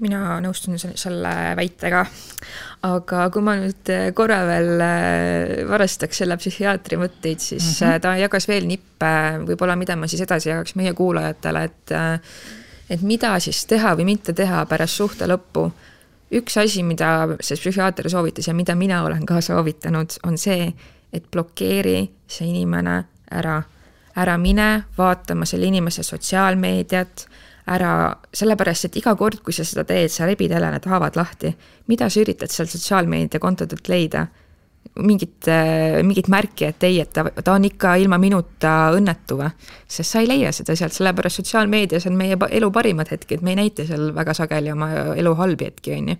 mina 0.00 0.40
nõustun 0.42 0.78
selle 0.78 1.32
väitega. 1.56 2.04
aga 2.82 3.30
kui 3.30 3.42
ma 3.42 3.54
nüüd 3.56 3.92
korra 4.14 4.42
veel 4.46 4.84
äh, 4.84 5.68
varastaks 5.68 6.18
selle 6.18 6.36
psühhiaatri 6.36 6.98
mõtteid, 7.00 7.38
siis 7.38 7.80
mm 7.80 7.86
-hmm. 7.86 8.00
ta 8.00 8.16
jagas 8.16 8.48
veel 8.48 8.66
nippe, 8.66 9.14
võib-olla 9.48 9.76
mida 9.76 9.96
ma 9.96 10.06
siis 10.06 10.20
edasi 10.20 10.48
jagaks 10.48 10.74
meie 10.74 10.92
kuulajatele, 10.92 11.64
et 11.64 11.96
et 12.90 13.02
mida 13.02 13.38
siis 13.40 13.64
teha 13.66 13.94
või 13.96 14.08
mitte 14.12 14.32
teha 14.32 14.64
pärast 14.66 15.00
suhte 15.00 15.28
lõppu. 15.28 15.70
üks 16.34 16.56
asi, 16.58 16.82
mida 16.82 17.36
see 17.40 17.56
psühhiaater 17.56 18.08
soovitas 18.10 18.48
ja 18.48 18.54
mida 18.54 18.74
mina 18.74 19.02
olen 19.04 19.26
ka 19.26 19.40
soovitanud, 19.40 20.18
on 20.26 20.38
see, 20.38 20.72
et 21.12 21.30
blokeeri 21.30 22.10
see 22.26 22.48
inimene 22.48 23.04
ära. 23.30 23.62
ära 24.16 24.36
mine 24.38 24.84
vaatama 24.98 25.44
selle 25.44 25.66
inimese 25.66 26.02
sotsiaalmeediat, 26.02 27.26
ära, 27.66 28.14
sellepärast 28.34 28.84
et 28.84 28.96
iga 28.96 29.14
kord, 29.16 29.40
kui 29.42 29.52
sa 29.52 29.64
seda 29.64 29.84
teed, 29.84 30.12
sa 30.12 30.26
rebid 30.26 30.50
jälle 30.50 30.70
need 30.70 30.86
haavad 30.86 31.16
lahti. 31.16 31.56
mida 31.86 32.08
sa 32.08 32.20
üritad 32.20 32.50
sealt 32.50 32.70
sotsiaalmeediakontodelt 32.70 33.88
leida? 33.88 34.26
Mingit, 34.94 35.48
äh, 35.48 36.02
mingit 36.02 36.28
märki, 36.28 36.64
et 36.64 36.82
ei, 36.82 37.00
et 37.00 37.12
ta, 37.12 37.24
ta 37.44 37.56
on 37.56 37.64
ikka 37.66 37.96
ilma 37.98 38.18
minuta 38.18 38.92
õnnetu 38.94 39.38
või. 39.40 39.50
sest 39.88 40.14
sa 40.14 40.22
ei 40.22 40.28
leia 40.28 40.52
seda 40.54 40.76
sealt, 40.78 40.94
sellepärast 40.94 41.42
sotsiaalmeedias 41.42 42.06
on 42.06 42.16
meie 42.18 42.38
elu 42.50 42.70
parimad 42.70 43.10
hetked, 43.10 43.42
me 43.42 43.54
ei 43.54 43.60
näita 43.64 43.86
seal 43.88 44.12
väga 44.14 44.34
sageli 44.34 44.72
oma 44.72 44.90
elu 45.16 45.34
halbi 45.34 45.70
hetki, 45.70 45.96
on 45.98 46.08
ju. 46.14 46.16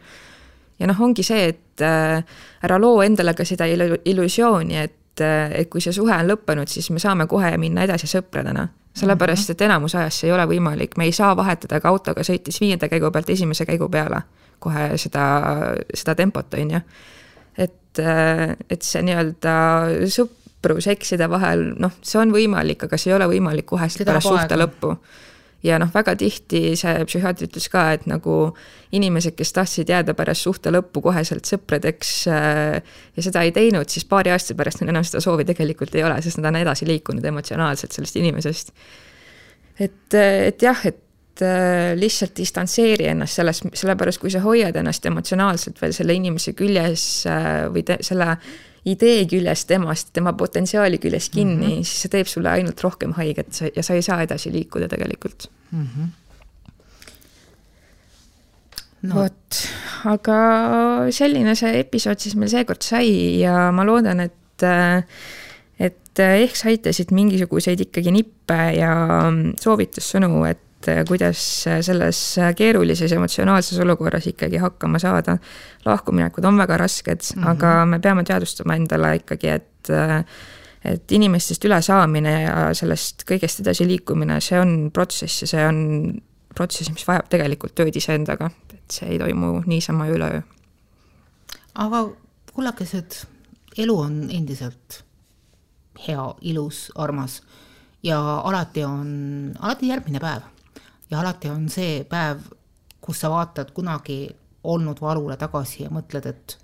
ja 0.78 0.90
noh, 0.90 1.00
ongi 1.06 1.22
see, 1.22 1.48
et 1.54 1.86
äh, 1.86 2.24
ära 2.66 2.80
loo 2.82 3.02
endale 3.02 3.34
ka 3.34 3.46
seda 3.46 3.68
illusiooni, 3.70 4.80
et, 4.82 5.20
äh, 5.22 5.54
et 5.60 5.70
kui 5.70 5.80
see 5.84 5.94
suhe 5.94 6.18
on 6.18 6.34
lõppenud, 6.34 6.70
siis 6.70 6.90
me 6.90 7.02
saame 7.02 7.28
kohe 7.30 7.54
minna 7.58 7.86
edasi 7.86 8.10
sõpradena. 8.10 8.68
sellepärast, 8.94 9.50
et 9.50 9.60
enamus 9.60 9.94
ajast 9.94 10.22
see 10.22 10.28
ei 10.28 10.34
ole 10.34 10.46
võimalik, 10.46 10.98
me 10.98 11.04
ei 11.04 11.12
saa 11.12 11.36
vahetada 11.36 11.80
ka 11.80 11.88
autoga 11.88 12.22
sõites 12.22 12.60
viienda 12.60 12.88
käigu 12.88 13.10
pealt 13.10 13.30
esimese 13.30 13.66
käigu 13.66 13.88
peale 13.88 14.22
kohe 14.58 14.94
seda, 14.98 15.24
seda 15.94 16.14
tempot, 16.14 16.54
on 16.54 16.70
ju 16.70 16.80
et, 17.94 18.02
äh, 18.02 18.56
et 18.70 18.82
see 18.82 19.02
nii-öelda 19.06 20.08
sõprus 20.10 20.88
eksida 20.90 21.28
vahel, 21.30 21.72
noh, 21.80 21.92
see 22.02 22.18
on 22.20 22.32
võimalik, 22.34 22.86
aga 22.86 22.98
see 22.98 23.12
ei 23.12 23.18
ole 23.18 23.28
võimalik 23.30 23.66
kohest 23.66 24.02
pärast 24.04 24.28
suhte 24.28 24.58
lõppu. 24.58 24.96
ja 25.64 25.78
noh, 25.80 25.88
väga 25.94 26.12
tihti 26.20 26.74
see 26.76 27.04
psühhiaater 27.08 27.46
ütles 27.46 27.68
ka, 27.72 27.92
et 27.96 28.06
nagu 28.06 28.54
inimesed, 28.92 29.34
kes 29.34 29.52
tahtsid 29.52 29.88
jääda 29.88 30.14
pärast 30.14 30.44
suhte 30.44 30.70
lõppu 30.70 31.00
koheselt 31.06 31.48
sõpradeks 31.48 32.26
äh, 32.28 32.82
ja 33.16 33.22
seda 33.22 33.42
ei 33.42 33.52
teinud, 33.52 33.88
siis 33.88 34.04
paari 34.04 34.30
aasta 34.34 34.54
pärast 34.54 34.82
neil 34.82 34.92
enam 34.92 35.06
seda 35.06 35.22
soovi 35.24 35.46
tegelikult 35.48 35.94
ei 35.94 36.04
ole, 36.04 36.20
sest 36.22 36.38
nad 36.42 36.52
on 36.52 36.60
edasi 36.60 36.88
liikunud 36.88 37.24
emotsionaalselt 37.24 37.92
sellest 37.92 38.16
inimesest. 38.20 38.74
et, 39.78 40.14
et 40.14 40.62
jah, 40.62 40.86
et 40.86 41.03
lihtsalt 41.98 42.36
distantseeri 42.36 43.08
ennast 43.10 43.40
sellest, 43.40 43.66
sellepärast 43.74 44.20
kui 44.22 44.30
sa 44.30 44.42
hoiad 44.44 44.76
ennast 44.76 45.06
emotsionaalselt 45.10 45.80
veel 45.82 45.94
selle 45.96 46.14
inimese 46.14 46.54
küljes 46.54 47.26
äh, 47.30 47.66
või 47.74 47.82
te, 47.86 47.98
selle 48.06 48.36
idee 48.84 49.24
küljes 49.28 49.64
temast, 49.66 50.12
tema 50.12 50.34
potentsiaali 50.36 50.98
küljes 51.02 51.30
kinni 51.32 51.56
mm, 51.56 51.70
-hmm. 51.72 51.86
siis 51.88 52.04
see 52.04 52.12
teeb 52.12 52.28
sulle 52.28 52.50
ainult 52.52 52.80
rohkem 52.84 53.14
haiget 53.16 53.62
ja 53.76 53.82
sa 53.82 53.94
ei 53.94 54.02
saa 54.02 54.22
edasi 54.22 54.52
liikuda 54.52 54.88
tegelikult 54.88 55.48
mm. 55.70 55.86
-hmm. 55.86 56.12
No. 59.04 59.14
vot, 59.14 59.56
aga 60.08 60.36
selline 61.12 61.52
see 61.54 61.78
episood 61.78 62.18
siis 62.18 62.36
meil 62.40 62.48
seekord 62.48 62.80
sai 62.82 63.40
ja 63.40 63.72
ma 63.72 63.84
loodan, 63.84 64.20
et 64.20 64.64
äh, 64.64 65.04
et 65.78 66.22
ehk 66.22 66.56
sa 66.56 66.70
aitasid 66.70 67.10
mingisuguseid 67.12 67.80
ikkagi 67.80 68.12
nippe 68.14 68.58
ja 68.78 68.94
soovitussõnu, 69.60 70.44
et 70.48 70.62
et 70.84 70.98
äh, 70.98 71.04
kuidas 71.08 71.38
selles 71.80 72.20
keerulises 72.56 73.12
emotsionaalses 73.12 73.78
olukorras 73.78 74.26
ikkagi 74.26 74.56
hakkama 74.56 74.98
saada. 74.98 75.38
lahkuminekud 75.84 76.44
on 76.44 76.58
väga 76.58 76.76
rasked 76.76 77.20
mm, 77.36 77.42
-hmm. 77.42 77.48
aga 77.48 77.86
me 77.86 77.98
peame 77.98 78.24
teadvustama 78.24 78.74
endale 78.74 79.16
ikkagi, 79.16 79.48
et 79.48 79.90
et 80.84 81.12
inimestest 81.12 81.64
ülesaamine 81.64 82.42
ja 82.42 82.74
sellest 82.74 83.24
kõigest 83.30 83.60
edasi 83.60 83.86
liikumine, 83.88 84.40
see 84.40 84.60
on 84.60 84.90
protsess 84.92 85.42
ja 85.42 85.46
see 85.46 85.66
on 85.66 85.78
protsess, 86.54 86.90
mis 86.92 87.06
vajab 87.08 87.28
tegelikult 87.32 87.74
tööd 87.74 87.96
iseendaga, 87.96 88.50
et 88.74 88.90
see 88.90 89.08
ei 89.08 89.18
toimu 89.18 89.62
niisama 89.66 90.06
üleöö. 90.12 90.42
aga 91.74 92.08
kullakesed, 92.52 93.26
elu 93.78 93.98
on 93.98 94.30
endiselt 94.30 95.04
hea, 96.08 96.34
ilus, 96.40 96.92
armas 96.94 97.42
ja 98.02 98.20
alati 98.44 98.84
on, 98.84 99.08
alati 99.60 99.88
järgmine 99.88 100.20
päev 100.20 100.42
ja 101.10 101.20
alati 101.20 101.50
on 101.50 101.68
see 101.72 102.04
päev, 102.08 102.40
kus 103.00 103.20
sa 103.20 103.30
vaatad 103.30 103.72
kunagi 103.76 104.28
olnud 104.64 105.00
valule 105.00 105.36
tagasi 105.36 105.84
ja 105.84 105.92
mõtled, 105.92 106.26
et 106.26 106.58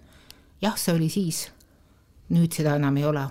jah, 0.63 0.77
see 0.77 0.95
oli 0.95 1.11
siis, 1.13 1.49
nüüd 2.33 2.53
seda 2.57 2.77
enam 2.81 2.97
ei 2.97 3.05
ole. 3.05 3.27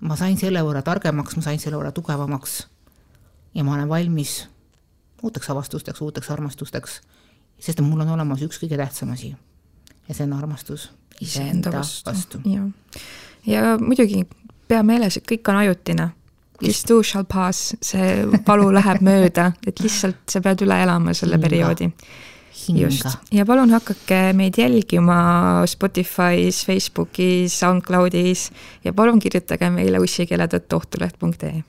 ma 0.00 0.16
sain 0.16 0.36
selle 0.36 0.60
võrra 0.64 0.82
targemaks, 0.84 1.36
ma 1.36 1.42
sain 1.42 1.60
selle 1.60 1.78
võrra 1.80 1.92
tugevamaks 1.92 2.66
ja 3.54 3.64
ma 3.64 3.74
olen 3.74 3.88
valmis 3.88 4.44
uuteks 5.22 5.50
avastusteks, 5.50 6.00
uuteks 6.00 6.30
armastusteks, 6.30 7.00
sest 7.58 7.80
mul 7.80 8.00
on 8.04 8.12
olemas 8.16 8.42
üks 8.44 8.60
kõige 8.60 8.76
tähtsam 8.76 9.12
asi 9.14 9.34
ja 10.08 10.14
see 10.14 10.26
on 10.26 10.36
armastus 10.36 10.90
iseenda 11.20 11.72
vastu, 11.72 12.10
vastu.. 12.10 12.40
ja, 13.46 13.76
muidugi 13.80 14.24
pea 14.68 14.82
meeles, 14.82 15.18
et 15.18 15.26
kõik 15.28 15.50
on 15.52 15.60
ajutine. 15.62 16.08
This 16.64 16.84
too 16.84 17.02
shall 17.02 17.24
pass, 17.28 17.74
see 17.84 18.24
valu 18.46 18.70
läheb 18.72 19.02
mööda, 19.04 19.50
et 19.66 19.82
lihtsalt 19.84 20.24
sa 20.32 20.40
pead 20.44 20.64
üle 20.64 20.78
elama 20.82 21.12
selle 21.14 21.36
Hinga. 21.36 21.48
perioodi. 21.48 21.90
just, 22.78 23.06
ja 23.34 23.44
palun 23.44 23.70
hakake 23.74 24.32
meid 24.32 24.56
jälgima 24.58 25.66
Spotify's, 25.68 26.64
Facebookis, 26.64 27.58
SoundCloudis. 27.60 28.50
Ja 28.84 28.92
palun 28.92 29.20
kirjutage 29.20 29.70
meile 29.70 30.00
ussikeele.ohtuleht.ee 30.00 31.62